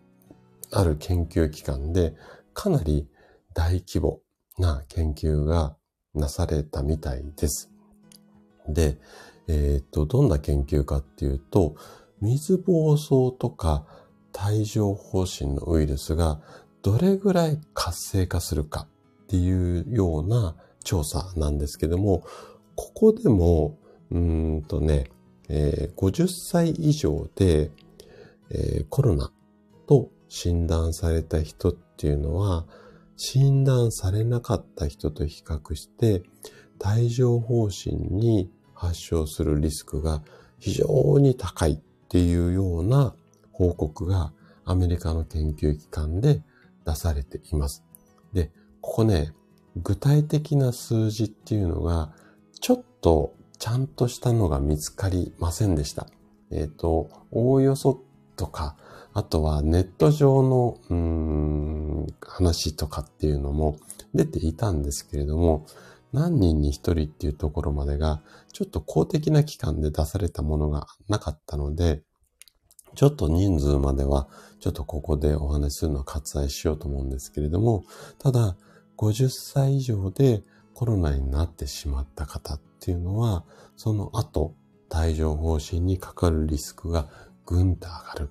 [0.71, 2.15] ある研究機関で
[2.55, 3.09] かなり
[3.55, 4.21] 大規模
[4.59, 5.77] な研究が
[6.15, 7.71] なされたみたいです。
[8.69, 8.99] で、
[9.49, 11.75] えっ、ー、と、どんな研究かっていうと、
[12.21, 13.87] 水疱瘡とか
[14.49, 16.41] 帯状疱疹のウイルスが
[16.83, 18.87] どれぐらい活性化するか
[19.25, 22.25] っていうような調査なんですけども、
[22.75, 23.79] ここでも、
[24.11, 25.11] うんとね、
[25.49, 27.71] えー、50歳以上で、
[28.51, 29.33] えー、コロナ
[29.87, 32.67] と診断された人っていうのは、
[33.17, 36.23] 診断されなかった人と比較して、
[36.83, 40.23] 帯状疱疹に発症するリスクが
[40.59, 41.79] 非常に高いっ
[42.09, 43.15] ていうような
[43.53, 44.33] 報告が
[44.65, 46.43] アメリカの研究機関で
[46.87, 47.85] 出されています。
[48.33, 48.51] で、
[48.81, 49.35] ここね、
[49.77, 52.13] 具体的な数字っていうのが、
[52.61, 56.07] ちょっとちゃんとしたのが見つかりませんでした。
[56.51, 58.03] えっ、ー、と、おおよそ
[58.37, 58.77] とか、
[59.13, 63.79] あとはネット上の、うーん、話とかっていうのも
[64.15, 65.67] 出ていたんですけれども、
[66.13, 68.21] 何人に一人っていうところまでが、
[68.53, 72.03] ちょっと公的な機関で出されたものがなかったので、
[72.97, 77.85] ちょっと人数までは、ちょっとここでお話しするのを割愛しようと思うんですけれども、
[78.19, 78.57] ただ、
[79.01, 80.43] 50歳以上で
[80.75, 83.45] コロナになってしまった方っていうのは、
[83.77, 84.55] その後、
[84.95, 87.09] 帯状疱疹にかかるリスクが
[87.47, 88.31] ぐんと上がる。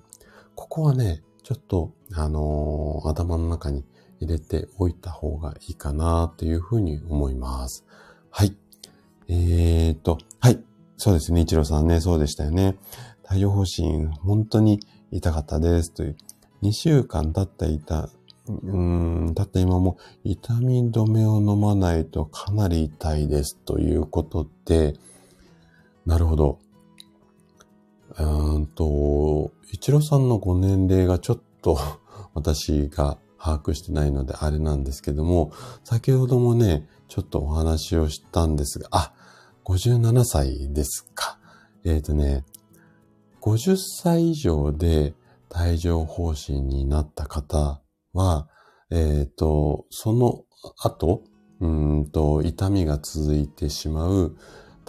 [0.54, 3.84] ここはね、ちょっと、あのー、頭の中に
[4.20, 7.84] 入れておいた方がいいかなというふうに思います。
[8.30, 8.56] はい。
[9.26, 10.62] えーと、はい。
[10.96, 11.40] そうですね。
[11.40, 12.76] 一郎さんね、そうでしたよね。
[13.28, 16.16] 帯状疱疹、本当に痛かったですという。
[16.62, 18.10] 2週間経った痛、
[18.58, 24.94] うん、経った今も痛み止めを飲まないとかなり痛いですということで、
[26.06, 26.58] なるほど。
[28.18, 31.78] うんと、一郎さんのご年齢がちょっと
[32.34, 35.52] 私が把握してないのであれなんですけども、
[35.84, 39.12] 先ほどもね、ちょっとお話をしたんですが、あ、
[39.64, 41.38] 57歳ですか。
[41.84, 42.44] えっ、ー、とね、
[43.40, 45.14] 50歳以上で
[45.50, 47.80] 帯状疱疹になった方
[48.12, 48.48] は、
[48.90, 50.44] えっ、ー、と、その
[50.82, 51.22] 後、
[51.60, 54.36] うんと、痛みが続いてしまう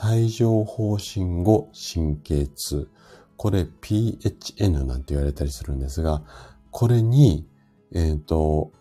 [0.04, 2.90] 帯状疱疹後神経痛。
[3.38, 6.24] これ PHN なんて言われたりするんですが、
[6.72, 7.48] これに
[7.94, 8.72] えっ、ー、と、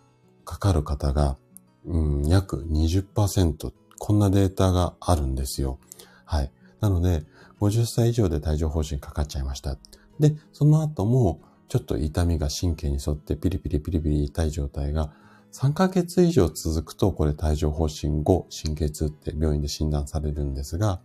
[0.45, 1.37] かかる方が、
[1.85, 5.79] うん、約20%、こんなデータがあるんですよ。
[6.25, 6.53] はい。
[6.81, 7.25] なので、
[7.61, 9.77] 50歳以上で帯状疱疹かかっちゃいました。
[10.19, 15.13] で、その後も、ちょっと痛みが神経に沿ってピリピリピリピリ痛い状態が
[15.53, 21.01] 3ヶ月以上続くと、これ帯状疱疹後神経痛って病院で診断されるんですが、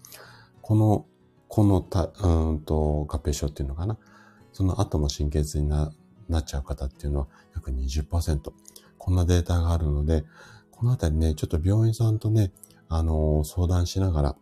[0.64, 1.06] この、
[1.50, 4.00] このた、うんと、合併症っていうのかな。
[4.54, 5.94] その後も神経痛にな
[6.30, 8.52] なっちゃう方っていうのは約20%。
[8.98, 10.26] こんなデータがあるので、
[10.72, 12.52] このあたりね、ちょっと病院さんとね、
[12.90, 14.36] あのー、相談しながら、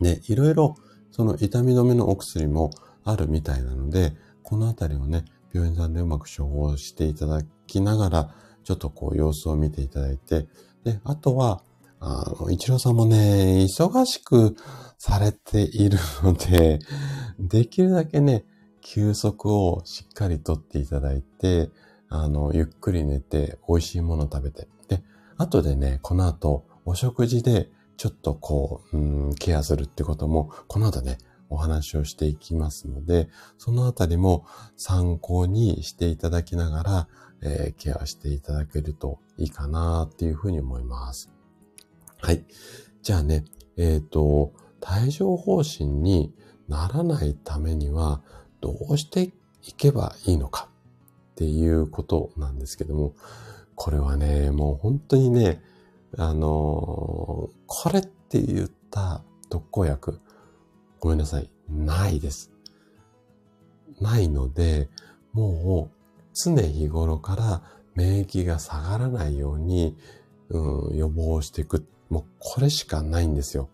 [0.00, 0.76] ね、いろいろ、
[1.10, 2.70] その痛み止めのお薬も
[3.04, 4.12] あるみたいなので、
[4.50, 5.24] このあたりをね、
[5.54, 8.34] 病院さんでうまく処方していただきながら、
[8.64, 10.48] ちょっとこう様子を見ていただいて、
[10.82, 11.62] で、あとは、
[12.00, 14.56] あの、一郎さんもね、忙しく
[14.98, 16.80] されているので、
[17.38, 18.44] できるだけね、
[18.80, 21.70] 休息をしっかりとっていただいて、
[22.08, 24.66] あの、ゆっくり寝て、美味しいもの食べて。
[24.88, 25.04] で、
[25.36, 31.18] 後でね、この後、お食事で、ちょっとこう、うん、ケアするってことも、この後ね、
[31.50, 33.28] お話をしていきますので、
[33.58, 34.46] そのあたりも
[34.76, 37.08] 参考にしていただきながら、
[37.42, 41.30] えー、ケアしていただけるといいかなっていうふうに思います。
[42.20, 42.44] はい。
[43.02, 43.44] じゃあね、
[43.76, 46.32] えっ、ー、と、帯状疱疹に
[46.68, 48.22] ならないためには、
[48.60, 49.32] どうして
[49.64, 50.68] いけばいいのか
[51.32, 53.14] っていうことなんですけども、
[53.74, 55.62] これはね、もう本当にね、
[56.18, 60.20] あのー、これって言った特効薬、
[61.00, 62.52] ごめんなさい、ないです。
[64.00, 64.88] ないので、
[65.32, 66.00] もう
[66.34, 67.62] 常日頃から
[67.94, 69.96] 免疫が下がらないように、
[70.50, 71.86] うん、予防していく。
[72.10, 73.70] もうこれしかないんですよ。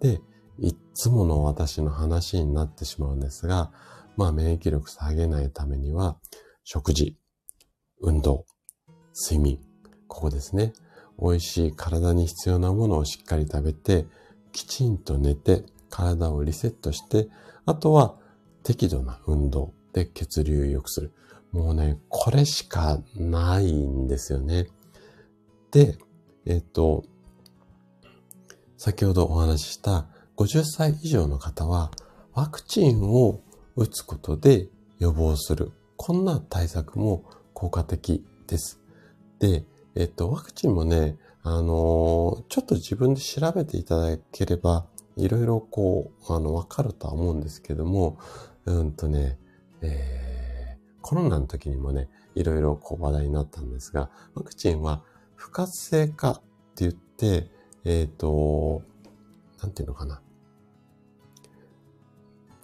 [0.00, 0.20] で、
[0.58, 3.72] いつもの私の話になってしまうんですが、
[4.16, 6.18] まあ免疫力下げないためには、
[6.64, 7.16] 食事、
[8.00, 8.44] 運動、
[9.14, 9.60] 睡眠、
[10.06, 10.72] ここですね。
[11.20, 14.06] 美味しい体に必要なものをしっかり食べて、
[14.52, 17.28] きちんと寝て、体をリセットして、
[17.66, 18.16] あとは
[18.62, 21.12] 適度な運動で血流を良くする。
[21.52, 24.68] もうね、これしかないんですよね。
[25.70, 25.98] で、
[26.46, 27.04] えっと、
[28.76, 31.90] 先ほどお話しした50歳以上の方は
[32.32, 33.40] ワクチンを
[33.74, 34.68] 打つことで
[34.98, 35.72] 予防する。
[35.96, 37.24] こんな対策も
[37.54, 38.80] 効果的です。
[39.40, 39.64] で、
[39.96, 44.86] えっと、ワクチンもね、あのちょっと自分で調べていただければ、
[45.18, 48.18] いろいろこう、あの、わかるとは思うんですけども、
[48.64, 49.38] うんとね、
[49.82, 55.02] えー、コロナの時にもね、いろいろこう話題になったんですが、ワクチンは
[55.34, 56.42] 不活性化って
[56.78, 57.50] 言って、
[57.84, 58.82] えっ、ー、と、
[59.60, 60.22] なんていうのかな。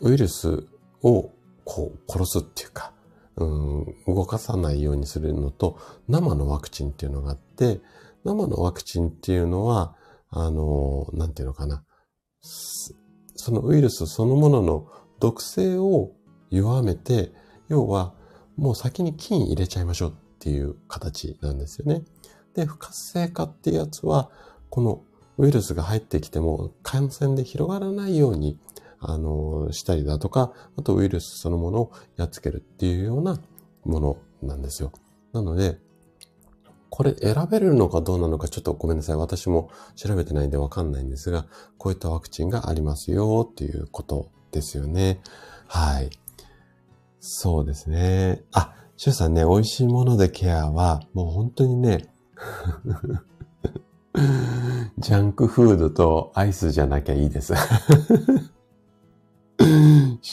[0.00, 0.66] ウイルス
[1.02, 1.30] を
[1.64, 2.92] こう殺すっていうか、
[3.36, 5.78] うん、動かさないようにするのと、
[6.08, 7.80] 生のワクチンっていうのがあって、
[8.24, 9.96] 生のワクチンっていうのは、
[10.30, 11.84] あの、なんていうのかな。
[12.44, 14.86] そのウイルスそのものの
[15.18, 16.12] 毒性を
[16.50, 17.32] 弱めて、
[17.68, 18.14] 要は
[18.56, 22.02] もう先に菌入れちゃいましょうっていう形なんですよね。
[22.54, 24.30] で、不活性化っていうやつは、
[24.68, 25.02] この
[25.38, 28.58] ウイルスが入ってきても感染で広がらないように
[29.06, 33.38] あの、したりだとか、あとウイルスそのものをやっつけるっていうような
[33.84, 34.92] ものなんですよ。
[35.32, 35.78] なので、
[36.94, 39.16] これ選べるのかどうなのかちょっとごめんなさい。
[39.16, 41.44] 私も調べてないんでわかんないんですが、
[41.76, 45.20] こういったワクチンがありますよっていうことですよね。
[45.66, 46.10] はい。
[47.18, 48.44] そうですね。
[48.52, 52.14] あ、シュさんね、美味しいものでケアは、もう本当にね、
[54.98, 57.54] ジャンクフードとアイスじゃなきゃいいです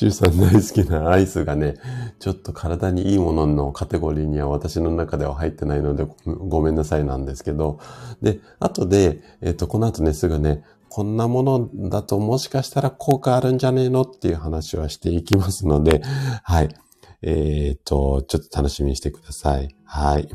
[0.01, 1.75] シュウさん大好きなアイスがね、
[2.17, 7.79] ちょっと体にいいもののカテゴリーには私の中では入ってないのでごめんなさいなんですけど、
[8.19, 16.01] で、後で、えっ、と、この後ね、すぐね、こんなものだともしかしたら効果あるんじゃねえのっていう話はしていきますので、
[16.41, 16.75] はい。
[17.21, 19.75] えっ、と、ちょっと楽しみにしてください。
[19.83, 20.27] はい。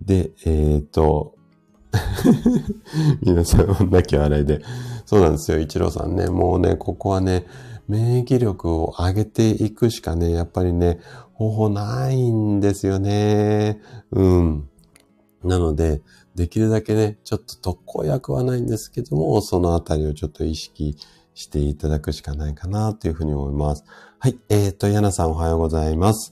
[0.00, 1.34] で、えっ、と、
[3.20, 4.62] 皆さん、泣き笑いで。
[5.04, 6.28] そうなんですよ、一郎さんね。
[6.28, 7.44] もうね、ここはね、
[7.90, 11.00] 免疫力を上げていくしかね、やっぱりね、
[11.32, 13.80] 方法ないんですよね。
[14.12, 14.68] うん。
[15.42, 16.00] なので、
[16.36, 20.96] できるだけね、ちょっと特効薬はないんですけども、そのあたりをちょっと意識
[21.34, 23.84] していただくしかないかなというふうに思います。
[24.20, 24.38] はい。
[24.48, 26.30] えっ、ー、と、ヤナさんおはようございます。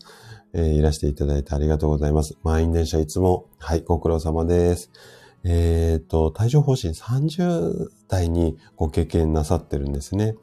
[0.52, 2.36] えー、いらしていただいてありがとうございます。
[2.44, 4.92] 満員電車いつも、はい、ご苦労様です。
[5.42, 10.36] えっ、ー、と、帯状疱疹30代にご経験なさってるんですね。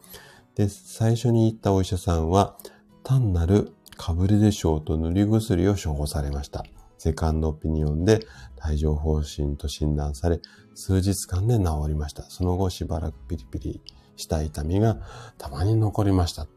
[0.56, 2.58] で、最初に言ったお医者さんは、
[3.04, 6.66] 単なるかぶれでしょうと塗り薬を処方されました。
[6.98, 8.26] セカンドオピニオンで
[8.66, 10.40] 帯状疱疹と診断され、
[10.74, 12.24] 数日間で治りました。
[12.24, 13.82] その後しばらくピリピリ
[14.16, 14.98] した痛みが
[15.38, 16.48] たまに残りました。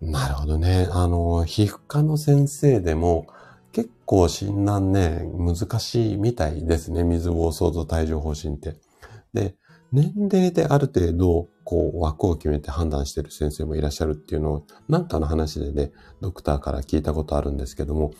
[0.00, 0.88] なるほどね。
[0.90, 3.26] あの、皮膚科の先生でも、
[3.72, 7.04] 結構診断ね、難しいみたいですね。
[7.04, 8.76] 水疱瘡と帯状疱疹って。
[9.32, 9.56] で、
[9.92, 18.12] 年齢である程度、こう、枠を決めて判断してる先生もいらっしゃるっていうのを、なんかの話でね、ドクターから聞いたことあるんですけども、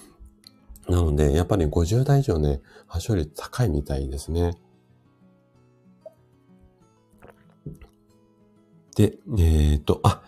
[0.88, 4.56] なので、やっぱり50代以上ね、発症率高いみたいですね。
[8.96, 10.22] で、えっ、ー、と、あ、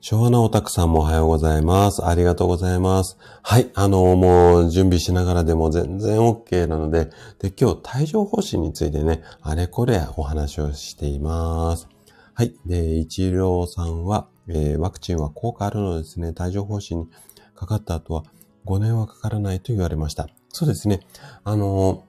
[0.00, 2.04] 昭和のオタクさんもおはようございます。
[2.04, 3.18] ありがとうございます。
[3.42, 3.70] はい。
[3.74, 11.97] あの、もう準備しながらでも全然 OK なので、で、今日帯状疱疹についてね、あれこれお話をしています。
[12.38, 12.54] はい。
[12.66, 16.32] で、一郎さんは、えー、ワクチンは効果あるのですね。
[16.38, 17.08] 帯状疱疹に
[17.56, 18.22] かかった後は、
[18.64, 20.28] 5年はかからないと言われました。
[20.50, 21.00] そうですね。
[21.42, 22.04] あの、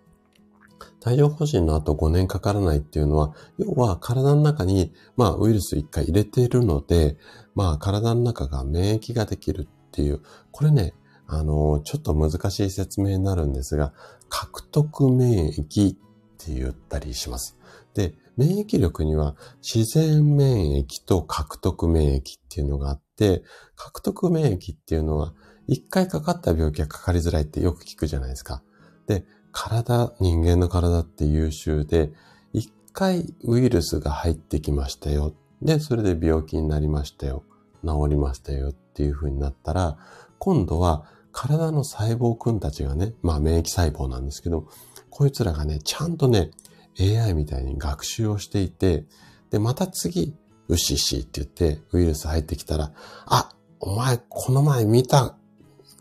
[1.04, 7.18] 帯状疱疹の後5年かからないっていうのは、要は体の中に、まあウイルス1回入れているので、
[7.56, 10.22] まあ体の中が免疫ができるっていう、
[10.52, 10.94] これね、
[11.26, 13.94] あの、ちょっと難しい説明になるんですが、
[14.30, 15.96] 獲得免疫っ
[16.38, 17.58] て言ったりします。
[17.96, 23.44] で、免疫力には自然免疫と獲得免疫っていうのがあって、
[23.76, 25.34] 獲得免疫っていうのは、
[25.68, 28.64] 一回かかった病気はかかりづらいってよく聞くじゃないですか。
[29.08, 32.14] で、体、人間の体って優秀で、
[32.54, 35.34] 一回ウイルスが入ってきましたよ。
[35.62, 37.44] で、それで病気になりましたよ。
[37.84, 39.98] 治りましたよっていう風になったら、
[40.38, 44.70] 今度は体の細胞君たちがね、まあ免疫細胞なんですけど、
[45.10, 46.52] こいつらがね、ちゃんとね、
[47.00, 49.06] AI みたいに学習をしていて、
[49.52, 50.36] で、また次、
[50.68, 52.92] うししって言ってウイルス入ってきたら、
[53.26, 55.36] あ、お前この前見た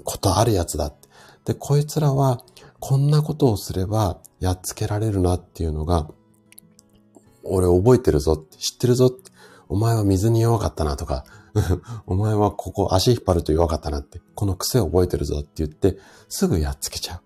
[0.04, 1.08] ことあるやつだって。
[1.46, 2.42] で、こいつらは
[2.80, 6.08] こんなことをすればやっつけられるなっていうのが、
[7.42, 9.30] 俺覚えてるぞって、知ってるぞって、
[9.68, 11.24] お前は水に弱かったなとか、
[12.06, 17.20] お前はここ足引っ張ると弱かったなって、この癖覚えてるぞって言って、すぐやっつけちゃう。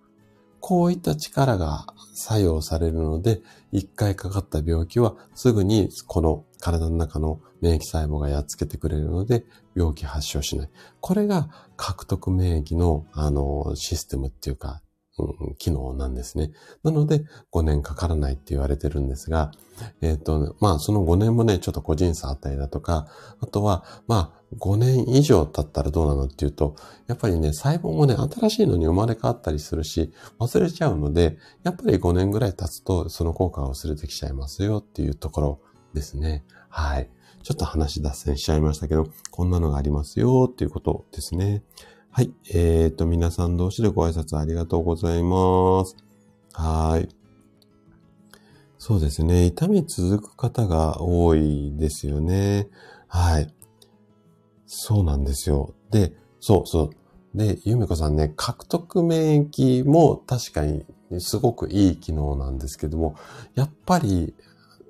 [0.61, 3.43] こういった力が作用されるので、
[3.73, 9.45] 一回かかった病気はすぐにこの体の中の免疫細胞がやっつけてくれるので、
[9.75, 10.71] 病気発症しない。
[11.01, 14.83] これが獲得免疫の、あの、システムっていうか、
[15.25, 16.53] うん、機能なんですね。
[16.83, 19.53] なので、5年かからないって言われてるんですが、
[20.01, 23.09] えっ、ー、と、まあ、その5年もね、ちょっと個人差あったりだとか、
[23.41, 35.61] あとは、まあ、5年以上経ったらどうなのっていうと、やっぱりね、細胞もね、新しいのに生まれ変わったりするし、忘れちゃうので、やっぱり5年ぐらい経つと、その効果が薄れてきちゃいますよっていうところ
[35.95, 36.45] ですね。
[36.69, 37.11] はい。
[37.43, 41.63] ちょっと話脱線しちゃいましたけど、こんなのがありますよっていうことですね。
[42.15, 42.31] はい。
[42.53, 45.97] えっ、ー、と、皆さん同士でご挨拶ありがとうございます。
[46.53, 47.09] はい。
[48.77, 49.47] そうですね。
[49.47, 52.69] 痛み続く方が多いですよね。
[53.09, 53.55] はい。
[54.67, 55.75] そうなんですよ。
[55.91, 56.91] で、そうそ
[57.35, 57.39] う。
[57.39, 60.85] で、ゆめこさんね、獲得免疫も確かに
[61.19, 63.17] すごくいい機能なんですけども、
[63.55, 64.35] やっぱり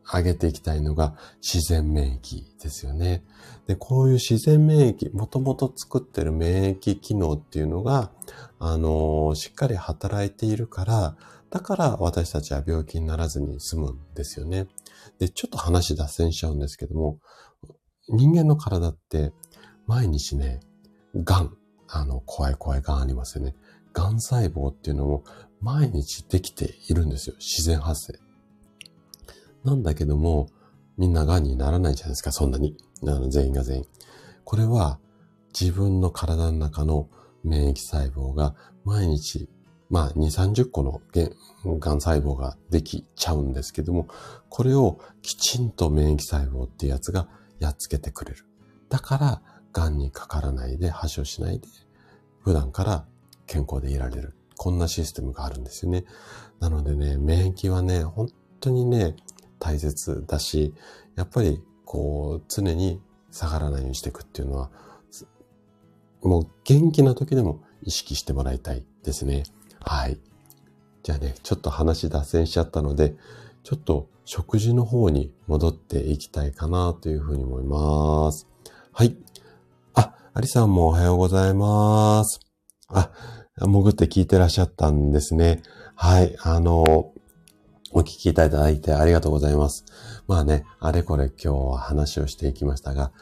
[0.05, 3.25] 上げていきたいのが自然免疫ですよね。
[3.67, 8.11] で、こういう自然免疫、もともと作ってる免疫機能っていうのが、
[8.59, 11.17] あの、しっかり働いているから、
[11.51, 14.67] だから私たちは病気にならずに済むんですよね。
[15.19, 17.19] で、ちょっと話脱線しちゃうんですけども、
[18.09, 19.33] 人間の体って
[19.87, 20.61] 毎日ね、
[21.15, 21.55] 癌、
[21.89, 23.55] あの、怖い怖い癌ありますよね。
[23.93, 25.25] 癌細胞っていうのも
[25.61, 27.37] 毎日できているんですよ。
[27.39, 28.19] 自然発生。
[29.65, 30.49] なんだけども、
[30.97, 32.77] みんな癌にならないじゃないですか、そんなに。
[33.03, 33.85] あの全員が全員。
[34.45, 34.99] これは
[35.59, 37.09] 自分の体の中の
[37.45, 38.55] 免疫細胞が
[38.85, 39.49] 毎日、
[39.91, 40.21] まあ2、
[40.53, 41.01] 30個の
[41.79, 44.09] 癌細胞ができちゃうんですけども、
[44.49, 48.47] これをきちんと免疫細胞っていうやつがやっつけてくれる。
[48.89, 49.43] だから、
[49.73, 51.67] 癌にかからないで、発症しないで、
[52.41, 53.07] 普段から
[53.47, 54.35] 健康でいられる。
[54.57, 56.05] こんなシステムがあるんですよね。
[56.61, 58.29] なのでね、免疫はね、本
[58.61, 59.17] 当にね、
[59.63, 60.75] 大切だし、
[61.15, 63.01] やっぱりこう常に
[63.31, 64.71] 下がらないようにしていくっていうのは、
[66.21, 69.45] もう元気な時でも意識してもらいたいですね。
[69.81, 70.19] はい。
[71.05, 73.15] じゃあね、ちょっと話脱線しちゃったので、
[73.63, 78.49] ちょっと食事の方に戻っていきたいかなというふうに思います。
[78.93, 79.17] はい。
[79.95, 82.41] あ、アリさんもおはようございます。
[82.89, 83.11] あ、
[83.57, 85.63] 潜って聞いてらっしゃったんですね。
[85.95, 86.37] はい。
[86.43, 87.12] あの、
[87.93, 89.85] お聞きいただいてありがとうございます。
[90.27, 93.13] まあね、あれこれ今日は話をしていきましたが、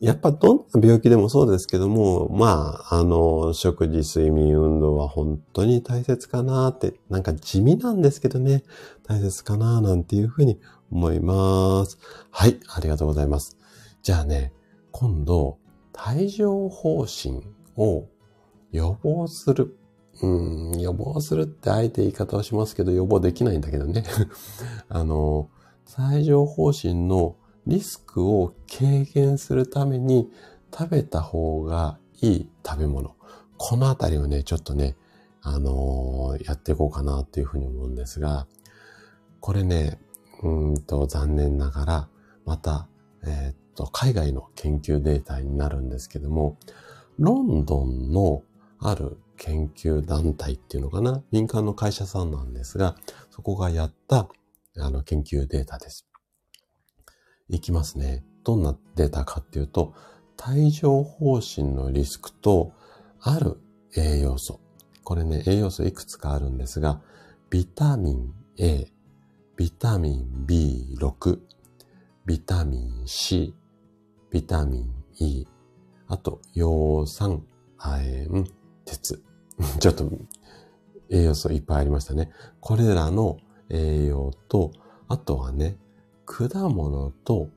[0.00, 8.62] やっぱどんな病気でもそうですけども、まあ、あの、食事、睡眠、運動は本当に大切かなって、なんか地味なんですけどね、
[9.06, 10.58] 大切かななんていうふうに
[10.90, 11.98] 思います。
[12.30, 13.58] はい、ありがとうございます。
[14.02, 14.54] じゃあね、
[14.90, 15.58] 今度、
[16.08, 17.42] 帯状疱疹
[17.76, 18.06] を
[18.72, 19.76] 予防する
[20.22, 24.04] うん、予防するってあえて言い方をしますけど、予防できないんだけどね。
[24.88, 25.48] あの、
[25.98, 30.30] 帯状疱疹のリスクを軽減するために
[30.76, 33.14] 食べた方がいい食べ物。
[33.56, 34.96] このあたりをね、ちょっとね、
[35.42, 38.46] あのー、やっていこうかなっていうふうに思うんですが、
[39.40, 39.98] これね、
[40.42, 42.08] うんと、残念ながら、
[42.44, 42.88] また、
[43.24, 46.56] えー、っと、海外の研究データになるんですけども、
[47.18, 48.42] ロンドンの
[48.78, 51.22] ある研究団体っていうのかな？
[51.32, 52.94] 民間の会社さんなんですが、
[53.30, 54.28] そこがやった
[54.78, 56.06] あの研究データです。
[57.48, 58.22] いきますね。
[58.44, 59.94] どんなデータかっていうと、
[60.46, 62.72] 帯状疱疹のリスクと、
[63.20, 63.56] ある
[63.96, 64.60] 栄養素。
[65.04, 67.00] これね、栄養素いくつかあるんですが、
[67.48, 68.86] ビタミン A、
[69.56, 71.38] ビタミン B6、
[72.26, 73.54] ビタミン C、
[74.30, 75.46] ビタミン E、
[76.08, 77.42] あと、葉酸、
[77.78, 78.52] 亜鉛、
[78.84, 79.22] 鉄。
[79.78, 80.10] ちょっと
[81.10, 82.30] 栄養素いっぱいありましたね。
[82.60, 83.38] これらの
[83.68, 84.72] 栄養と、
[85.08, 85.76] あとはね、
[86.24, 87.48] 果物と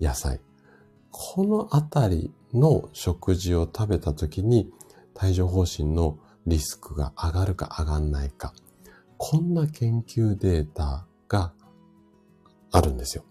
[0.00, 0.40] 野菜。
[1.10, 4.70] このあたりの食事を食べたときに
[5.14, 8.52] 帯状疱疹のリスクが上がるか上がんないか。
[9.16, 11.52] こんな研究データが
[12.70, 13.24] あるんですよ。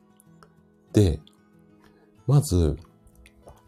[0.93, 1.19] で、
[2.26, 2.78] まず、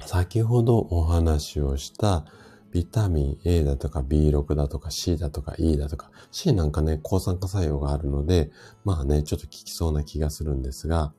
[0.06, 2.26] 先ほどお話をした
[2.72, 8.52] ビタミン A だとか B6 だとか C だとか E だとか C なんかね、抗酸化作用があるので、
[8.84, 11.14] まあね、ちょっと効きそうな気がするんですが、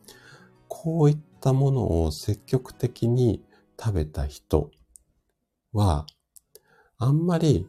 [0.69, 3.43] こういったものを積極的に
[3.81, 4.71] 食べた人
[5.73, 6.07] は、
[6.99, 7.67] あんまり、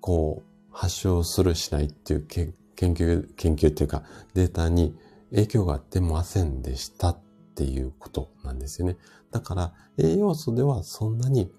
[0.00, 4.04] こう、発症するしないっていう研究、研究っていうか
[4.34, 4.94] データに
[5.30, 7.18] 影響が出ませんでしたっ
[7.56, 8.96] ていうことなんですよね。
[9.32, 11.50] だから栄養素ではそんなに、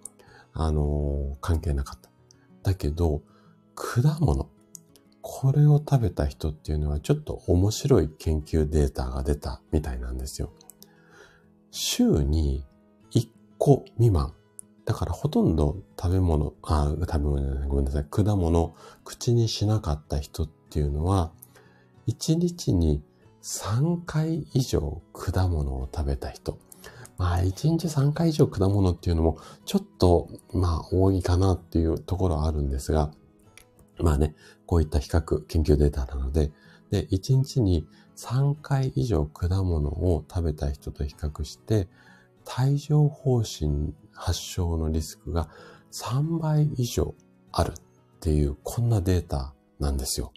[0.54, 2.10] あのー、関係なかった。
[2.64, 3.22] だけど、
[3.76, 4.50] 果物。
[5.22, 10.52] これを食べた人っていうのはちょっと面白い研究データが出たみたいなんですよ。
[11.72, 12.66] 週に
[13.12, 13.28] 1
[13.58, 14.34] 個未満。
[14.86, 18.06] だからほとんど食べ物、あ、食べ物、ごめんなさい。
[18.10, 21.32] 果物、口にしなかった人っていうのは、
[22.08, 23.04] 1日に
[23.44, 26.58] 3回以上果物を食べた人。
[27.20, 33.12] まあ、1日3回以上果物っていうのも、ちょっと、まあ、多いかなっていうところはあるんですが、
[34.00, 36.54] まあね、こういった比較、研究データなので、
[36.92, 41.90] で、1日に3回以上果物を食べた人と比較して、
[42.58, 45.50] 帯状疱疹発症のリスクが
[45.92, 47.14] 3倍以上
[47.52, 47.74] あるっ
[48.22, 50.32] ていう、こんなデータなんですよ。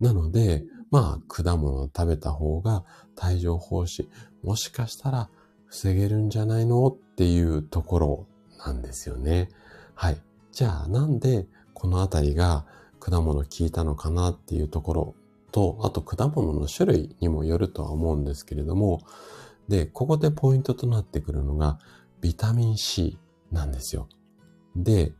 [0.00, 2.84] なので、まあ、果物を食べた方が
[3.24, 4.08] 帯状疱疹、
[4.42, 5.30] もしかしたら
[5.72, 6.86] 防げるんじゃないの？
[6.88, 8.26] っていうところ
[8.58, 9.48] なんですよね。
[9.94, 10.20] はい。
[10.52, 12.66] じゃあ、なんでこのあたりが
[13.00, 15.14] 果物効いたのかなっていうところ
[15.50, 19.00] と、あと果物の種類にもよるとは思うんですけれども、
[19.66, 21.78] で、ここでポイントとなってくるのが、
[22.20, 23.18] ビタミン C
[23.50, 24.10] なんですよ。
[24.76, 25.14] で、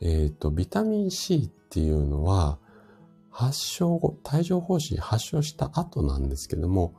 [0.00, 2.58] えっ、ー、と、ビタミン C っていうのは、
[3.30, 6.94] 発症後、帯状疱疹発症した後なんですけども、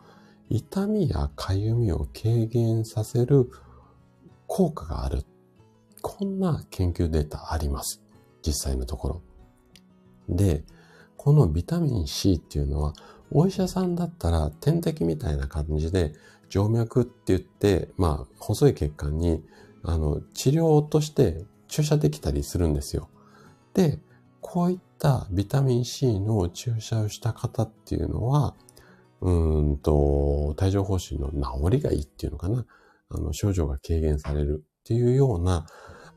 [0.49, 3.49] 痛みや痒みを軽減させる
[4.47, 5.23] 効果がある。
[6.01, 8.01] こんな研究データあります。
[8.45, 9.21] 実際のところ。
[10.29, 10.63] で、
[11.17, 12.93] このビタミン C っていうのは、
[13.31, 16.13] お医者さんだったら点滴みたいな感じで、
[16.49, 19.43] 静脈って言って、まあ、細い血管に、
[19.83, 23.09] あの、治療として注射できたりするんですよ。
[23.73, 23.99] で、
[24.41, 28.55] こういったビタミン C の注射をした方っていうのは、
[29.21, 29.31] う
[29.73, 32.65] んと、帯状疱疹の治りがいいっていうのかな。
[33.09, 35.65] あの、症状が軽減されるっていうような、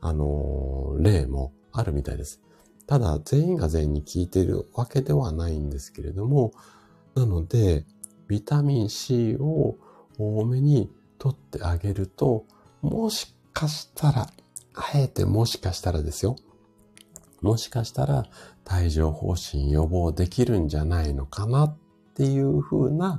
[0.01, 2.41] あの、例もあるみたいです。
[2.87, 6.51] ただ、全員が全員に効いているわけではないんですけれども、
[7.15, 7.85] なので、
[8.27, 9.77] ビタミン C を
[10.17, 12.45] 多めに取ってあげると、
[12.81, 14.27] もしかしたら、
[14.73, 16.35] あえてもしかしたらですよ。
[17.41, 18.25] もしかしたら
[18.69, 21.77] 帯状疱疹予防できるんじゃないのかなっ
[22.19, 23.17] ていう風な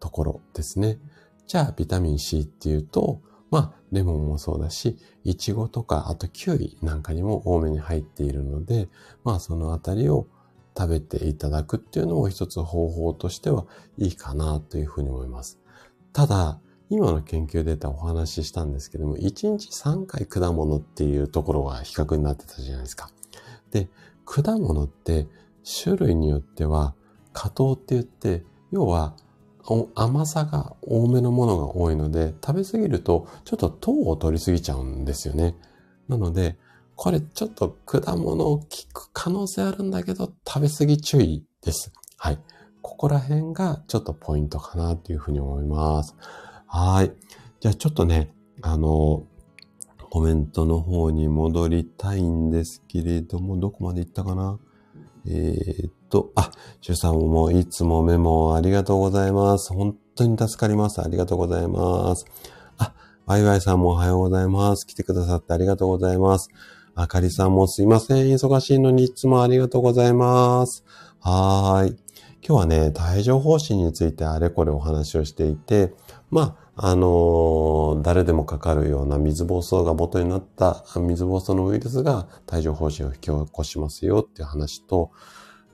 [0.00, 0.98] ところですね。
[1.46, 3.20] じゃあビタミン C っていうと、
[3.52, 8.88] まあ、レモンもそうだし、イチゴとか、あとキウイなんかにも多めに入っているので、
[9.22, 10.26] まあ、そのあたりを
[10.76, 13.64] 食べていただくっていうのも一つ方法としては
[13.96, 15.60] いいかなというふうに思います。
[16.12, 16.58] ただ、
[16.90, 23.08] 今の研究データお話ししたんですけども、1日3回果物っていうところが比較になってたじゃないですか。
[23.70, 23.88] で、
[24.24, 25.28] 果物って
[25.84, 26.96] 種類によっては、
[27.32, 29.14] 果糖って言って、要は
[29.94, 35.56] 甘さが多めのものが多いので、食べ過ぎるとちょっと糖を取りすぎちゃうんですよね。
[36.08, 36.58] なので、
[36.96, 41.92] これちょっと果物を効く可能性あるんだけど、食べ過ぎ注意です。
[42.18, 42.38] はい。
[42.82, 46.16] ここら辺がちょっとポイントかなというふうに思います。
[46.66, 47.12] はい。
[47.60, 49.24] じゃあちょっとね、あの、
[50.10, 54.58] コメントの方に戻りたいんですけれども、どこまで行ったかな？
[55.26, 56.50] えー、っと、あ、
[56.82, 59.72] シュさんもいつもメモありがとうございます。
[59.72, 61.00] 本当に助かります。
[61.00, 62.26] ありがとうございます。
[62.76, 62.92] あ、
[63.24, 64.86] ワイワイさんもおはようございます。
[64.86, 66.50] 来てくださってありがとうございます。
[66.94, 68.26] あかりさんもすいません。
[68.26, 70.84] 忙しいのにいつもありがとうございます。
[71.20, 71.96] はーい。
[72.46, 75.94] 今日はね、帯状疱疹についてあれこれお話をしていて、
[76.30, 85.10] まあ、あのー誰でもかかるような水疱瘡が元になった水疱瘡のウイルスが帯状疱疹を引き起こしますよっていう話と、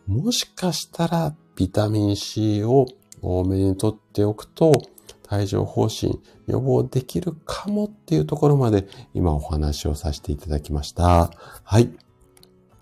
[0.09, 2.87] もしかしたらビタミン C を
[3.21, 4.73] 多めにとっておくと、
[5.31, 11.31] 帯状疱疹予防できるかもっていうところまで今お話をさせていただきました。
[11.63, 11.91] はい。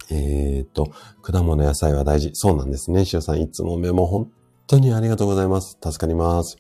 [0.09, 2.31] えー、と、果物野菜は大事。
[2.35, 3.05] そうなんですね。
[3.12, 4.31] 塩さん、いつもメモ本
[4.68, 5.79] 当にありがとうございます。
[5.83, 6.59] 助かります。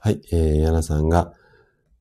[0.00, 0.20] はい。
[0.30, 1.32] えー、ヤナさんが、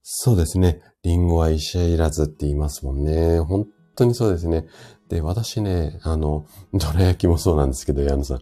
[0.04, 0.82] そうですね。
[1.04, 3.40] リンゴは医者いらずって言いますもんね。
[3.40, 4.66] 本当にそうですね。
[5.12, 8.40] で、私ね、あの、 どら焼きもそうなんですけど、ヤナさん。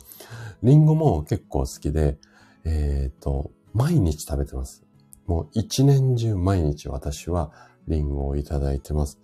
[0.62, 2.20] リンゴも結構好きで、
[2.64, 4.84] えっ、と、毎日食べてます。
[5.26, 7.52] もう一年中毎日私は
[7.88, 9.20] リンゴをいただいてます。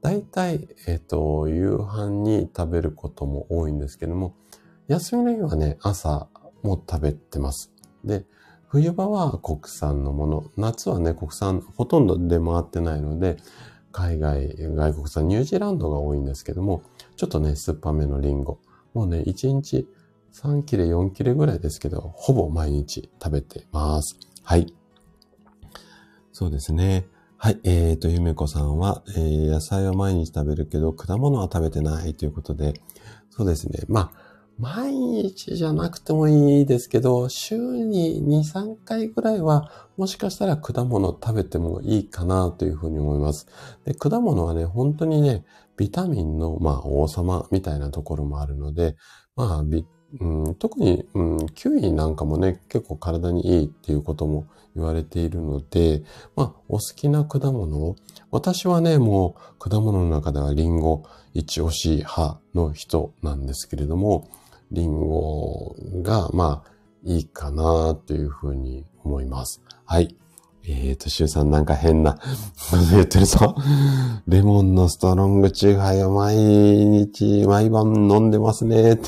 [0.00, 4.34] 大体、えっ、と、夕飯に食べることも多いんですけども、
[4.88, 6.26] 休みの日はね、朝
[6.64, 7.70] も食べてます。
[8.04, 8.24] で、
[8.66, 13.36] 冬場は国産のもの、夏はね、国産ほとんど出回ってないので、
[13.92, 16.82] 海外、外国産、ニュージーランドが多いんですけども、
[17.16, 18.58] ちょっとね、酸っぱめのリンゴ。
[18.94, 19.86] もうね、1日
[20.32, 24.18] 3切れ、4切れぐらいですけど、ほぼ毎日食べてます。
[24.42, 24.74] はい。
[26.32, 27.06] そうですね。
[27.36, 27.60] はい。
[27.64, 32.74] えーと、ゆめこさんは、えー野菜は毎日食べるけど、果物は食べてないということで、
[33.30, 33.80] そうですね。
[33.88, 34.21] まあ、
[34.58, 43.46] 毎日じゃなくてもいいですけど、週に2、3回ぐらいは、もしかしたら果物食べてもいいかなというふうに思います。
[43.84, 45.44] で、果物はね、本当にね、
[45.76, 48.96] ビタミンの、まあ、王様みたいなところもあるので、
[49.34, 49.84] まあ、ビ
[50.20, 54.46] うん、特に、うん、キウイなんかもね、結構体にいいっていうことも
[54.76, 56.02] 言われているので、
[56.36, 57.96] まあ、お好きな果物を、
[58.30, 64.28] 私はね、もう果物の中ではリンゴ一押し派の人なんですけれども、
[64.72, 66.72] リンゴが、まあ、
[67.04, 69.62] いいかなというふうに思います。
[69.84, 70.16] はい。
[70.64, 73.56] えーと、シュウさんなんか変なこと言ってるぞ。
[74.28, 78.92] レモンのストロングチューハイを毎日、毎晩飲んでますね。
[78.92, 79.02] って。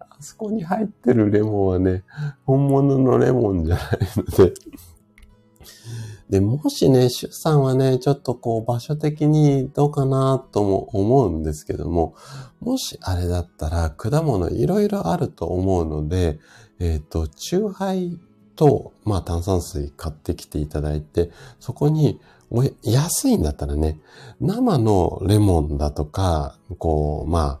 [0.00, 2.02] あそこに入ってるレモンはね、
[2.44, 4.54] 本物のレモンじゃないので。
[6.28, 12.14] で、もしね、シュウさんはね、ちょっとこう場所的にどうかなとも思うんですけども、
[12.60, 16.38] もしあれだったら果物いろいろあると思うので、
[16.80, 18.18] えっ、と、チューハイ
[18.56, 22.20] と、まあ炭酸水買ってきていただいて、そこに、
[22.50, 23.98] お安いんだったらね、
[24.40, 27.60] 生のレモンだとか、こう、ま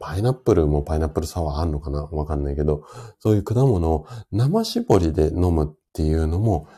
[0.00, 2.04] パイナップルもパイナップルサワーあんのかな？
[2.04, 2.84] わかんないけど、
[3.18, 6.68] そういう果物を生搾りで飲むっていうのも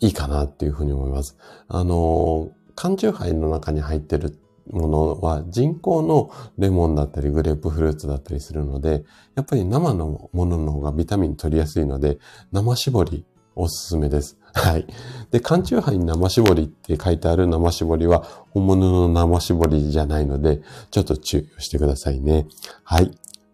[0.00, 1.36] いいかなっていうふうに思います。
[1.68, 4.38] あの、缶チューハイの中に入ってる
[4.70, 12.18] ものは人工のレモンだったりグレープフルーツだったりするので、やっぱり生のものの方がビタミン取りやすいので、
[12.52, 13.24] 生搾り
[13.54, 14.38] おすすめです。
[14.54, 14.86] はい。
[15.30, 22.46] で、缶チューハイに生搾りって書いてある生搾りは本物の生搾りじゃないので、ちょっと注意をしてくださいね。
[22.84, 23.10] はい。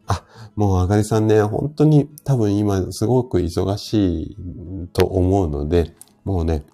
[0.06, 0.24] あ、
[0.54, 4.36] もうあがりさんね、本当に多分今すごく忙しい
[4.92, 5.94] と思うので、
[6.26, 6.64] もうね、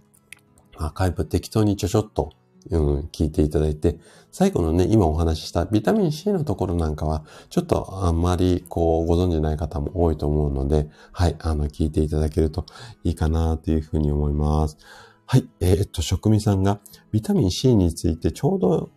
[0.78, 2.32] アーカイブ適当にちょちょっと、
[2.70, 3.98] うん、聞いていただいて、
[4.30, 12.64] 最後のね、今お話ししたビタミン C のところなんかは、ちょっとあんまりこうご存知ない方も多いと思うので、はい、あの、聞いていただけると
[13.04, 14.78] いいかなというふうに思います。
[15.26, 16.80] はい、えーっと、職味さんが
[17.10, 18.90] ビタミン C についてちょうど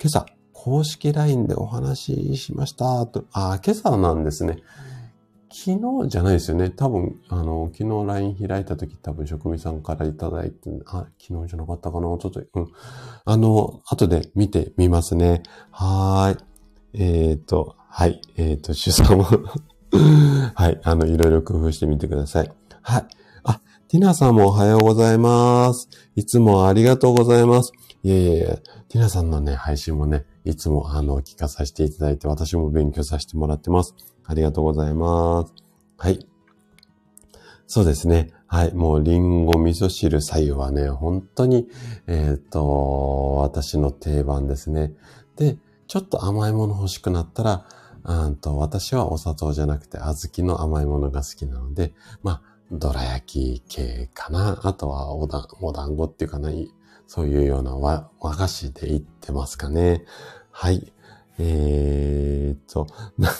[0.00, 4.58] 今朝、公式 LINE でお話ししましたと、あ、今朝なんですね。
[5.50, 6.70] 昨日じゃないですよね。
[6.70, 12.06] 多分、あの、昨日 LINE 開いた時多分職味さんからいただいて、あ、昨日じゃなかったかな？
[12.18, 12.68] ちょっと、うん。
[13.24, 15.42] あの、後で見てみますね。
[15.70, 16.44] はーい。
[16.94, 18.20] えっ、ー、と、はい。
[18.36, 20.80] えっ、ー、と、主さんもはい。
[20.84, 22.52] あの、いろいろ工夫してみてください。
[22.82, 23.06] はい。
[23.44, 25.88] あ、ティナさんもおはようございます。
[26.14, 27.72] いつもありがとうございます。
[28.02, 33.94] いえいえいえ、ティナさんのね、配信もね、いつもあの、聞かさせていただいて、私も勉強させてもらってます。
[34.24, 35.52] ありがとうございます。
[35.96, 36.26] はい。
[37.66, 38.30] そうですね。
[38.46, 38.72] はい。
[38.72, 41.68] もう、リンゴ味噌汁左右はね、本当に、
[42.06, 44.92] えっ、と、私の定番ですね。
[45.36, 47.66] で、ちょっと甘いもの欲しくなったら、
[48.04, 54.60] うんと私はお砂糖じゃなくて小豆の甘いものが好きなので、まあ、どら焼き系かな。
[54.62, 56.50] あとはおだ、お団子っていうかな。
[57.08, 60.04] そういうような和菓子でいってますかね。
[60.50, 60.92] はい。
[61.38, 62.86] えーっと、
[63.16, 63.38] なんか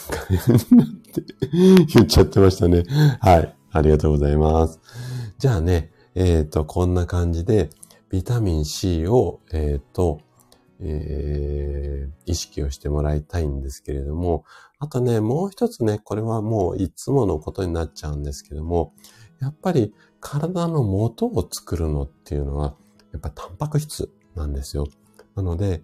[0.75, 1.23] なって
[1.85, 2.83] 言っちゃってましたね。
[3.21, 3.55] はい。
[3.71, 4.79] ありがとうございます。
[5.37, 7.69] じゃあね、えーっと、こんな感じで、
[8.09, 10.19] ビタミン C を、えーっと、
[10.79, 14.45] えー、意識をしてもらいたいんですけれども、
[14.79, 18.93] あとね、もう一つね、これはもういつものことになっちゃうんですけども、
[19.39, 22.75] やっぱり体の元を作るのっていうのは、
[23.11, 24.87] やっぱタンパク質なんですよ。
[25.35, 25.81] なので、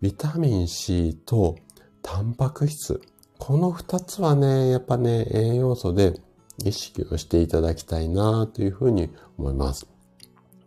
[0.00, 1.56] ビタミン C と
[2.02, 3.00] タンパク質。
[3.38, 6.20] この二つはね、やっぱね、栄養素で
[6.64, 9.86] 意識をしていただきたいなというふうに思います。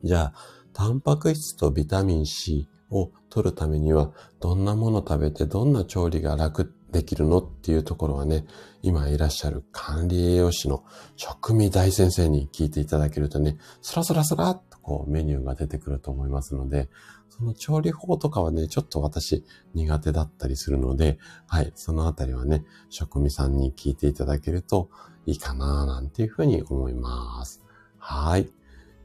[0.03, 0.33] じゃあ、
[0.73, 8.45] タンパク質とビタミン C を取るためには、どんなもの食べてどんな調理が楽できるのっていうところはね、
[8.81, 10.83] 今いらっしゃる管理栄養士の
[11.15, 16.89] 食味大先生に聞いていただけるとね、スラスラスラっこうメニューが出てくると思いますので、
[17.29, 21.17] その調理法とかはね、ちょっと私苦手だったりするので、
[21.47, 24.89] はい、そのあたりはね、食味さんに聞いていただけると
[25.25, 27.63] いいかななんていうふうに思います。
[27.99, 28.49] はい。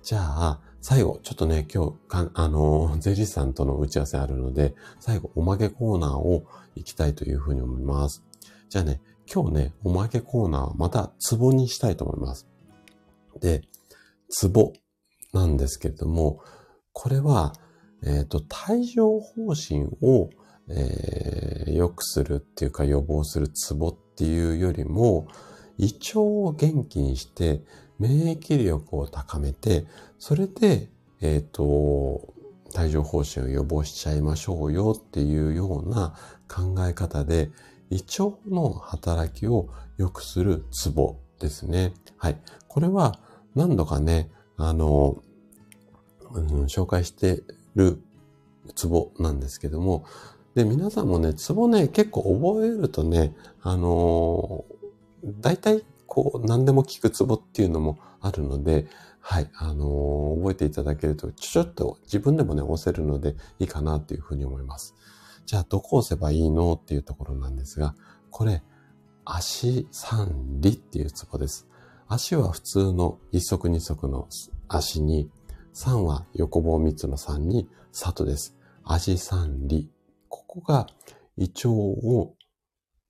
[0.03, 6.43] じゃあ、最後、ちょっとね、今日、あの、税理士さんとの打ち合わせあるので、最後、おまけコーナーを
[6.75, 8.25] 行きたいというふうに思います。
[8.69, 9.01] じゃあね、
[9.33, 12.49] 今日ね、おまけコーナー、また、ツボにしたいと思います。
[13.39, 13.63] で、
[14.29, 14.73] ツボ
[15.37, 16.41] なんですけれども、
[16.93, 17.53] これは、
[18.03, 20.31] えっ、ー、と、帯状疱疹を、
[20.69, 25.29] えー、良くするっていうか予防するツボっていうよりも、
[25.79, 27.63] 胃腸を元気にして、
[27.99, 29.87] 免疫力を高めて、
[30.19, 30.89] それで、
[31.21, 32.35] えっ、ー、と、
[32.79, 36.15] 帯状疱疹を予防しちゃいましょうよっていうような
[36.49, 37.51] 考え方で、
[37.91, 41.93] 胃腸の働きを良くするツボですね。
[42.17, 42.41] はい。
[42.69, 43.21] これは
[43.55, 45.23] 何度かね、あの、
[46.37, 47.43] うん、紹介して
[47.75, 48.01] る
[48.75, 50.05] ツボなんですけども、
[50.55, 58.87] で、皆さんもね、ツボね、結構覚えるとね、あのー、大体、こう、何でも聞くツボっていうのもあるので、
[59.21, 64.95] はい、あのー、覚えていただけると、ちょちょっと自分でもね、押せるのでいいかなっていうふうに思います。
[65.45, 67.95] じゃあ、どこ押せばいいのっていうところなんですが、
[68.31, 68.63] これ、
[69.27, 71.67] 足三里っていうツボです。
[72.09, 74.29] 足は普通の一足二足の
[74.69, 75.29] 足に、
[75.77, 78.57] 三は横棒三つの三に、里です。
[78.83, 79.91] 足三里。
[80.31, 80.87] ここが
[81.37, 82.35] 胃腸を、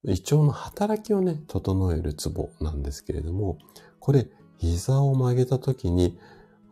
[0.02, 3.58] 胃腸の働きをね、整えるツボなんですけれども、
[4.00, 4.26] これ、
[4.58, 6.18] 膝を曲げたときに、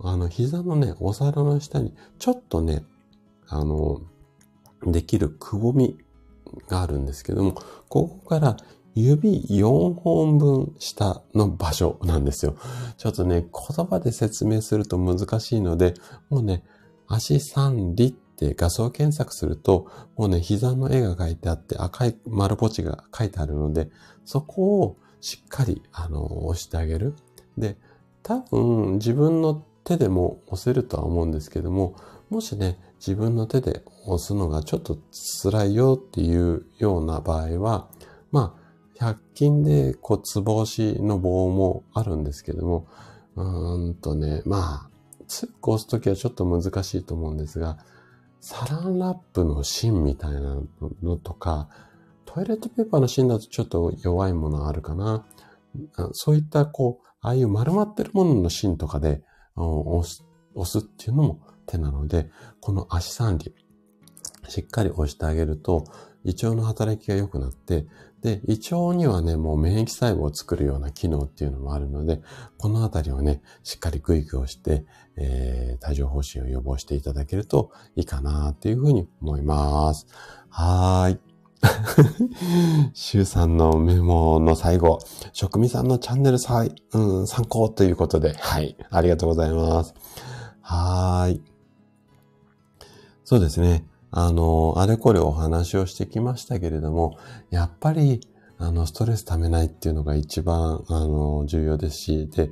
[0.00, 2.84] あの、膝のね、お皿の下に、ちょっとね、
[3.46, 4.00] あの、
[4.84, 5.96] できるくぼみ
[6.66, 7.52] があるんですけども、
[7.88, 8.56] ここから
[8.94, 12.56] 指4本分下の場所なんですよ。
[12.96, 15.94] ちょっとね、言葉で説明すると難しいので、
[16.30, 16.62] もうね、
[17.08, 23.90] 足三里って画像検索すると、もうね、膝の絵が描いてあって赤い丸ポチが書いてあるので、
[24.24, 27.14] そこをしっかり、あの、押してあげる。
[27.58, 27.76] で、
[28.22, 31.96] 多分自分の手でも押せるとは思うんですけども、
[32.30, 34.98] もしね、自分の手で押すのがちょっと
[35.42, 37.88] 辛いよっていうような場合は、
[38.32, 38.63] まあ、
[39.12, 42.86] 100均でこう、つぼ押しの棒もあるんですけども、
[43.36, 44.90] うーんとね、まあ、
[45.26, 47.78] 強く押すときはちょっと難しいと思うんですが、
[48.40, 50.58] サランラップの芯みたいな
[51.02, 51.68] のとか、
[52.24, 55.24] トイレットペーパーの芯だとちょっと弱いものあるかな。
[56.12, 59.22] そういったこう、ああいう丸まってるものの芯とかで
[59.56, 60.24] 押す
[60.54, 62.30] 押すっていうのも手なので、
[62.60, 63.52] この足三里、
[64.48, 65.84] しっかり押してあげると、
[66.24, 67.86] 胃腸の働きが良くなって、
[68.24, 72.22] で、胃腸にはね、もう免疫細胞を作るような機能っていうのもあるので、
[72.56, 80.06] このあたりをね、しっかりグイグイ押して、えー、帯状疱疹を予防していただけるといいかなっていうふうに思います。
[80.48, 81.20] はーい。
[82.94, 85.00] 週3のメモの最後、
[85.34, 89.94] 職味さんのチャンネルさい、うん、参考ということで、はい、ありがとうございます。
[90.62, 91.42] はーい。
[93.24, 93.84] そうですね。
[94.16, 97.18] あの、あれこれお話をしてきましたけれども、
[97.50, 98.20] やっぱり、
[98.58, 102.50] あの、ストレス溜めないっていうのが一番、あの、重要ですし、で、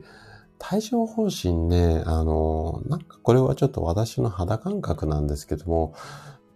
[0.73, 5.95] 帯状疱疹ね、あの、なんかこれはちょっと私の肌感覚なんですけども、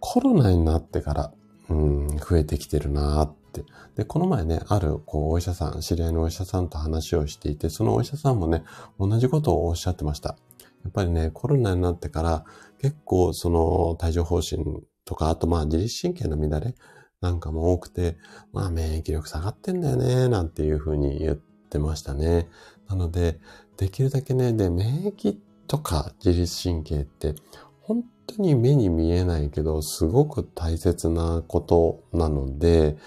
[0.01, 1.31] コロナになってから、
[1.69, 3.63] うん、増えてきてるなって。
[3.95, 8.65] で、この前ね、ある、こう、お医者さん、知り合いのお医者さんと話をしていて、そのお医者さんもね、
[8.99, 10.35] 同じことをおっしゃってました。
[10.83, 12.45] やっぱりね、コロナになってから
[12.79, 16.75] 結構その帯状疱疹とか、あとまあ自律神経の乱れ
[17.21, 18.17] なんかも多くて、
[18.51, 22.49] まあ免疫力下がってんだよね、なんていうふうに言ってましたね。
[22.89, 23.39] なので、
[23.77, 25.37] できるだけね、で、免疫
[25.67, 27.35] とか自律神経って
[27.81, 32.97] 本当に目に見えないけど、すごく大切なことなので、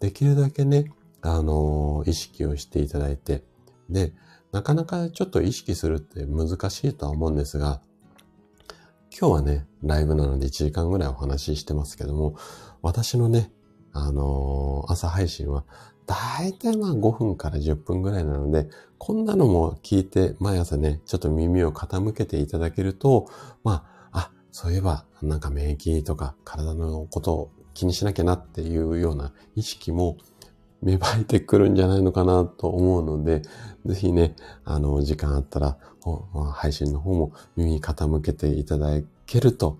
[0.00, 0.90] できるだけね、
[1.20, 3.44] あの、意識をしていただいて、
[3.90, 4.14] で、
[4.52, 7.82] なかなかちょっと意識するって難しいとは思うんですが、
[9.16, 12.36] 今日はね、ライブなので1時間ぐらいお話ししてますけども、
[12.82, 13.50] 私のね、
[13.92, 15.64] あのー朝配信は、
[16.06, 18.68] だいたいまあ5分から10分ぐらいなので、
[18.98, 23.28] こんなのも聞いて、毎朝ね、ちょっと耳を傾けていただけると、
[23.64, 30.16] まあ、あ、そういえば、なんか免疫とか体のことを気にしなきゃなっていうような意識も
[30.82, 33.42] 芽生えてくるんじゃないのかなと思うので、
[33.86, 35.78] ぜひね、あの、時間あったら、
[36.54, 39.00] 配信の方も耳傾けていただ
[39.32, 39.78] けると、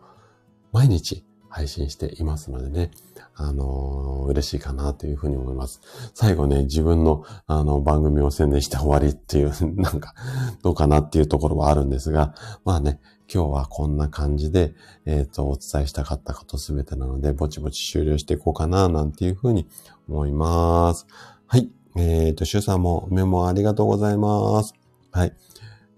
[0.73, 2.91] 毎日配信していますのでね、
[3.35, 5.83] あの嬉しいかなというふうに思います。
[6.15, 10.15] 最後ね、自分のあの番組を宣伝して終わりっていう、 なんか、
[10.63, 12.35] どうかなっていうところはあるんですが、
[12.65, 12.99] まあね、
[13.33, 14.75] 今日はこんな感じで、
[15.05, 19.69] えっ、と、お伝えしたかったことすべてなので、ぼちぼち終了していこうかな、なんていうふうに
[20.09, 21.07] 思います。
[21.47, 21.71] はい。
[21.97, 24.73] えっ、と、シュさんもメモありがとうございます。
[25.11, 25.35] はい。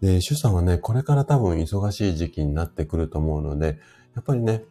[0.05, 3.79] で、シュさんはね、これから多分忙しい時期になってくると思うので、
[4.15, 4.65] やっぱりね、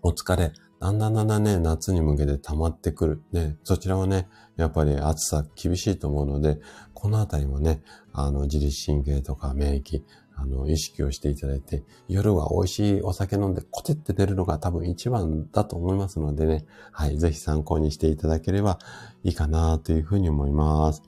[0.00, 0.50] お疲れ、
[0.80, 3.22] だんだんだんだんね、夏に向けて溜まってくる。
[3.32, 6.58] ね、そちらはね、やっぱり暑さ厳しいと思うので、
[6.94, 7.82] このあたりもね、
[8.14, 10.02] あの、自律神経とか免疫、
[10.34, 18.78] あの、意識をしていただいて、夜は美味しいお酒飲んでコテって出るのが多分一番だと思いますのでね、はい、ぜひ参考にしていただければ
[19.22, 21.02] いいかなというふうに思います。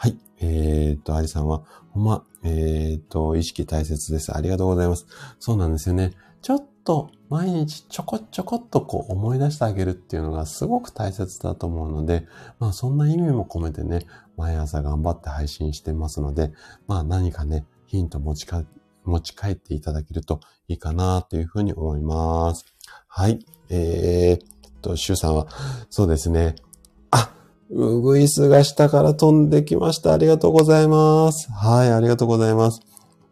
[0.00, 4.32] はい、えー、っと、アリさんは、ほんま、えー、っと、意識大切です。
[4.32, 5.08] ありがとうございます。
[5.40, 6.12] そうなんですよね。
[6.40, 12.28] ちょっと毎日ちょこちょこっとこう思い出してあげるっていうのがすごく大切だと思うので、
[12.60, 16.52] まあそんな意味も込めてね、毎朝頑張って配信してますので、
[16.86, 18.64] まあ何かね、ヒント持ちか、
[19.04, 20.38] 持ち帰っていただけると
[20.68, 22.64] いいかなというふうに思います。
[23.08, 23.40] はい。
[23.68, 25.48] えー、っと、シュウさんは、
[25.90, 26.54] そうですね。
[27.70, 30.12] あ、ウグイスが下から飛んできました。
[30.12, 31.50] ありがとうございます。
[31.52, 32.80] はい、ありがとうございます。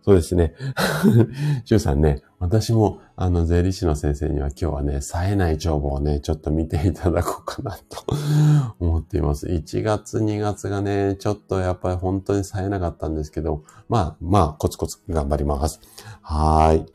[0.06, 0.54] そうですね。
[1.64, 8.04] シュウさんね、私も、あの、税理士の先生には今日はね、冴えない帳簿をね、ちょっと見ていただこうかなと
[8.78, 9.48] 思っています。
[9.48, 15.80] 1月、2月がね、ちょっとやっぱり本当に冴えなかったんですけど、まあ、まあ、コツコツ頑張ります。
[16.22, 16.86] はーい。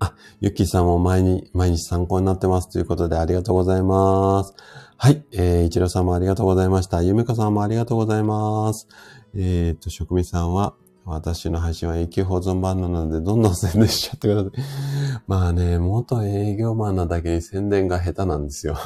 [0.00, 4.54] あ、ゆきさんも毎日、毎日参考になってますということでありがとうございます。
[5.02, 5.24] はい。
[5.32, 7.02] えー、一郎さんもありがとうございました。
[7.02, 8.86] ゆめかさんもありがとうございます。
[9.34, 10.74] えー、っと、職味さんは、
[11.06, 14.52] 私の配信は永久保存版なので、どんどん宣伝しちゃってください。
[15.26, 18.76] まあね、元営業マンなだけに宣伝が下手なんですよ。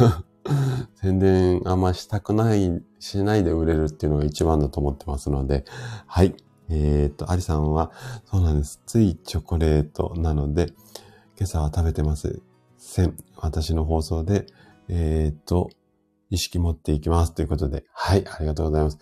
[1.03, 5.65] 宣伝あんましたくない、しないで売れるっていうのが一番だと思ってますので、
[6.07, 6.37] はい。
[6.69, 7.91] えっ、と、アリさんは、
[8.27, 8.81] そうなんです。
[8.87, 10.67] ついチョコレートなので、
[11.37, 12.41] 今朝は食べてます。
[12.79, 13.17] せん。
[13.37, 14.47] 私の放送で、
[14.87, 15.71] えっ、と、
[16.35, 17.35] 意識持っていきます。
[17.35, 18.99] ということで、はい、ありがとうございます。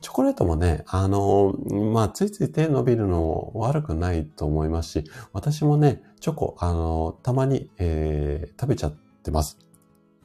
[0.00, 1.54] チョコレートもね、あの、
[1.92, 9.58] まあ、ついつい手伸びるの悪くないと思いますし、私もね、チョコ、あの、たまに、えー食べちゃってます。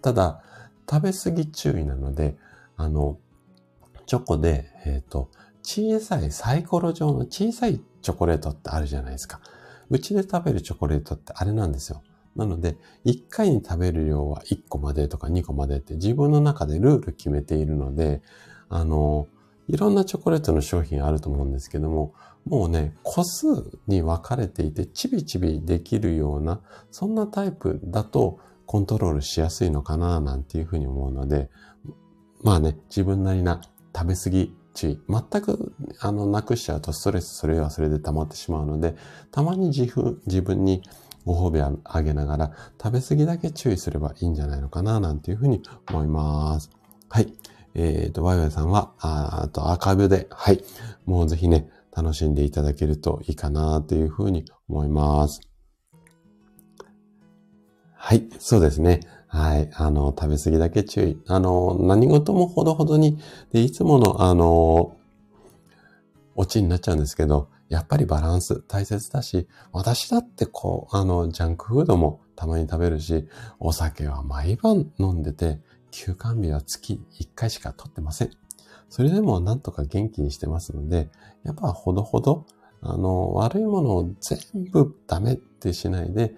[0.01, 0.43] ただ、
[0.89, 2.37] 食べ過ぎ注意なので、
[2.75, 3.19] あの、
[4.05, 5.29] チョコで、えっ、と、
[5.61, 9.39] 小さいサイコロ状の小さいチョコレートってあるじゃないですか。
[9.89, 12.01] うちで食べるチョコレートってあれなんですよ。
[12.39, 18.21] なので、1回に食べる量は1個までとか2個までって自分の中でルール決めているので、
[18.69, 19.27] あの、
[19.67, 22.13] いろんなチョコレートの商品あると思うんですけども、
[22.45, 23.45] もうね、個数
[23.87, 31.49] に分かれていて、ちびちびできるような、そんなタイプだとコントロールしやすいのかな、なんていうふうに思うので、
[32.41, 33.61] まあね、自分なりな
[33.95, 34.99] 食べ過ぎ注意。
[35.09, 38.95] 全く、あの、なくしちゃうとストレス、それはそれで溜まってしまうので、
[39.31, 40.81] たまに自分、自分に
[41.29, 46.71] ご褒美あげながら、食べ過ぎだけ注意すればいいんじゃないのかな、なんていうふうに思います。
[47.07, 47.31] はい。
[47.75, 50.63] えっ、と、ワイワイさんは、ああとアーカイブで、はい。
[51.05, 55.41] もうぜひね、楽しんでいただけるといいかな、というふうに思います。
[57.93, 58.27] はい。
[58.39, 59.01] そうですね。
[59.27, 59.69] はい。
[59.75, 61.21] あの、食べ過ぎだけ注意。
[61.27, 63.19] あの、何事もほどほどに、
[63.51, 64.97] で、いつもの、あの、
[66.33, 73.27] オチになっちゃうんですけど、やっぱりバランス大切だし、私だってこう、あの、ジャンクフードもたまに食べるし、
[73.59, 75.59] お酒は毎晩飲んでて、
[75.91, 78.31] 休館日は月1回しか取ってません。
[78.89, 81.09] それでもなんとか元気にしてますので、
[81.43, 82.45] やっぱほどほど、
[82.81, 84.39] あの、悪いものを全
[84.71, 86.33] 部ダメってしないで、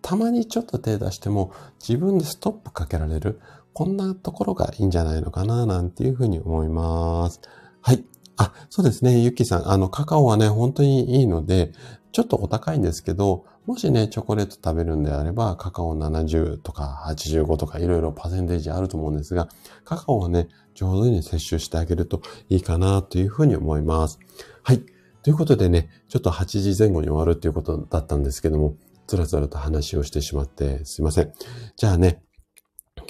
[0.00, 3.40] たまにちょっと手出しても自分でストップかけられる。
[3.74, 7.40] こんなところがいいんじゃないのかな、なんていうふうに思います。
[7.80, 8.04] はい。
[8.36, 9.18] あ、そうですね。
[9.18, 11.72] ゆきさん、あの、カカオはね、本当にいいので、
[12.12, 19.48] ちょっとお高いんですけど、もしね、チョコレート食べるんであれば、カカオ70とか85とかいろいろパーセンテージあると思うんですが、
[19.84, 24.18] カカオをね、上手に摂取してあげるといいかなというふうに思います。
[24.62, 24.82] はい。
[25.22, 28.74] ということでね、ちょっと8時前後に終わるということだったんですけども、
[29.06, 31.32] つらつらと話をしてしまってすいません。
[31.76, 32.22] じゃあね、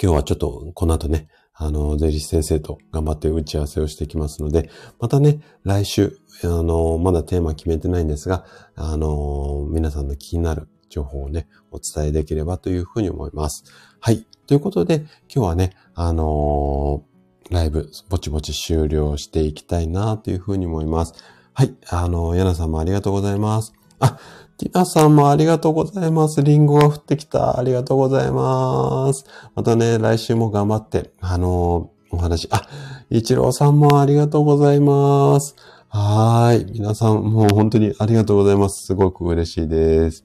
[0.01, 8.45] 今日はちょっとこの後ね、あの、税理士先生と頑張って打ち合わせをしていきますので、またね、来週、あの、まだテーマ決めてないんですが、
[8.75, 13.65] あの、皆さんの気になる情報をね、お伝えできればというふうに思います。
[13.99, 14.25] はい。
[14.47, 17.03] ということで、今日はね、あの
[17.49, 21.13] ライブ、ぼちぼち終了していきたいなというふうに思います。
[21.53, 21.75] はい。
[21.89, 23.73] あの、ヤナさんもありがとうございます。
[23.99, 24.17] あ、
[24.63, 26.41] ティナさんもありがとうございます。
[26.41, 27.59] リンゴが降ってきた。
[27.59, 29.25] ありがとうございます。
[29.55, 32.65] またね、来週も頑張って、あのお話、あ、
[33.09, 35.57] イチローさんもありがとうございます。
[35.89, 36.65] はい。
[36.71, 38.85] 皆さん、もう本当にありがとうございます。
[38.85, 40.23] すごく嬉しいです。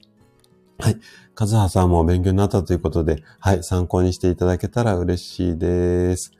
[0.77, 0.97] はい。
[1.35, 3.63] カズハさんも勉強になったということで、はい。
[3.63, 6.31] 参考にしていただけたら嬉しいです。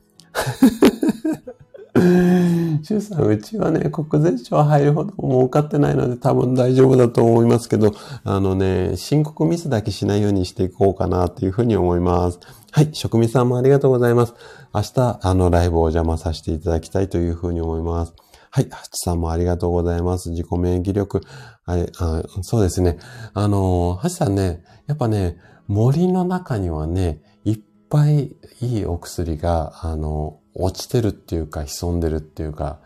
[2.82, 7.94] シュウさん、うちはね、国税庁入るほど儲かってないので多分大丈夫だと思いますけど、
[8.24, 12.40] あのね、申告ミスだけしないようにしていこうかなというふうに思います。
[12.72, 14.34] はい、職味さんもありがとうございます。
[14.74, 18.14] 明日、あの、ライブをお邪魔させていただきたいというふうに思います。
[18.52, 20.32] はい、ハチさんもありがとうございます。
[20.32, 21.22] 自己免疫力。
[21.66, 22.98] はい、あそうですね。
[23.34, 27.60] あの、ハチさんね、やっぱね、森の中にはね、いっ
[27.90, 32.80] ぱいいいお薬が、あの、落ちてるっていうか、潜んでるっていうか、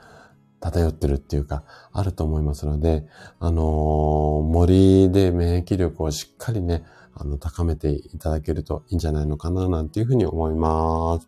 [0.59, 3.05] 漂ってるっていうか、あると思いますので、
[3.39, 6.85] あのー、森で免疫力をしっかりね、
[7.15, 11.27] あの、高めていただけるといいんじゃないのかな、なんていうふうに思います。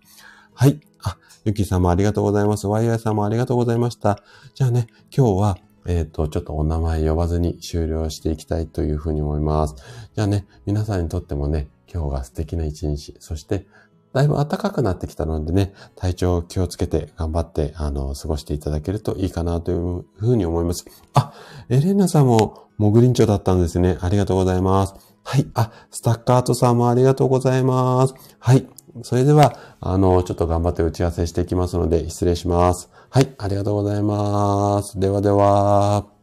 [0.53, 0.79] はい。
[1.03, 2.67] あ、ゆきさんもありがとうございます。
[2.67, 4.23] ワイワイさんもありがとうございました。
[4.53, 9.75] じゃあね、今日は、えっ、ー、と、ちょっとお名前呼ばずに終了していきたいというふうに思います。
[10.15, 13.67] じゃあね、皆さんにとってもね、今日が素敵な一日、そして
[14.15, 20.85] だいぶ暖かくなってきたのでね、体調を気をつけて頑張って、あの、過ごしていただけるといいかなというふうに思います。
[21.13, 21.33] あ、
[21.67, 23.97] エレナさんもモグリンチョだったんですね。
[23.99, 24.95] ありがとうございます。
[25.25, 25.45] はい。
[25.53, 28.13] あ、スタッカートさんもありがとうございます。
[28.39, 28.65] はい。
[29.03, 32.89] それでは、あの、ちょっと頑張って打ち合わせしていきますので、失礼します。
[33.09, 33.35] はい。
[33.37, 34.97] ありがとうございます。
[34.97, 36.14] ではでは。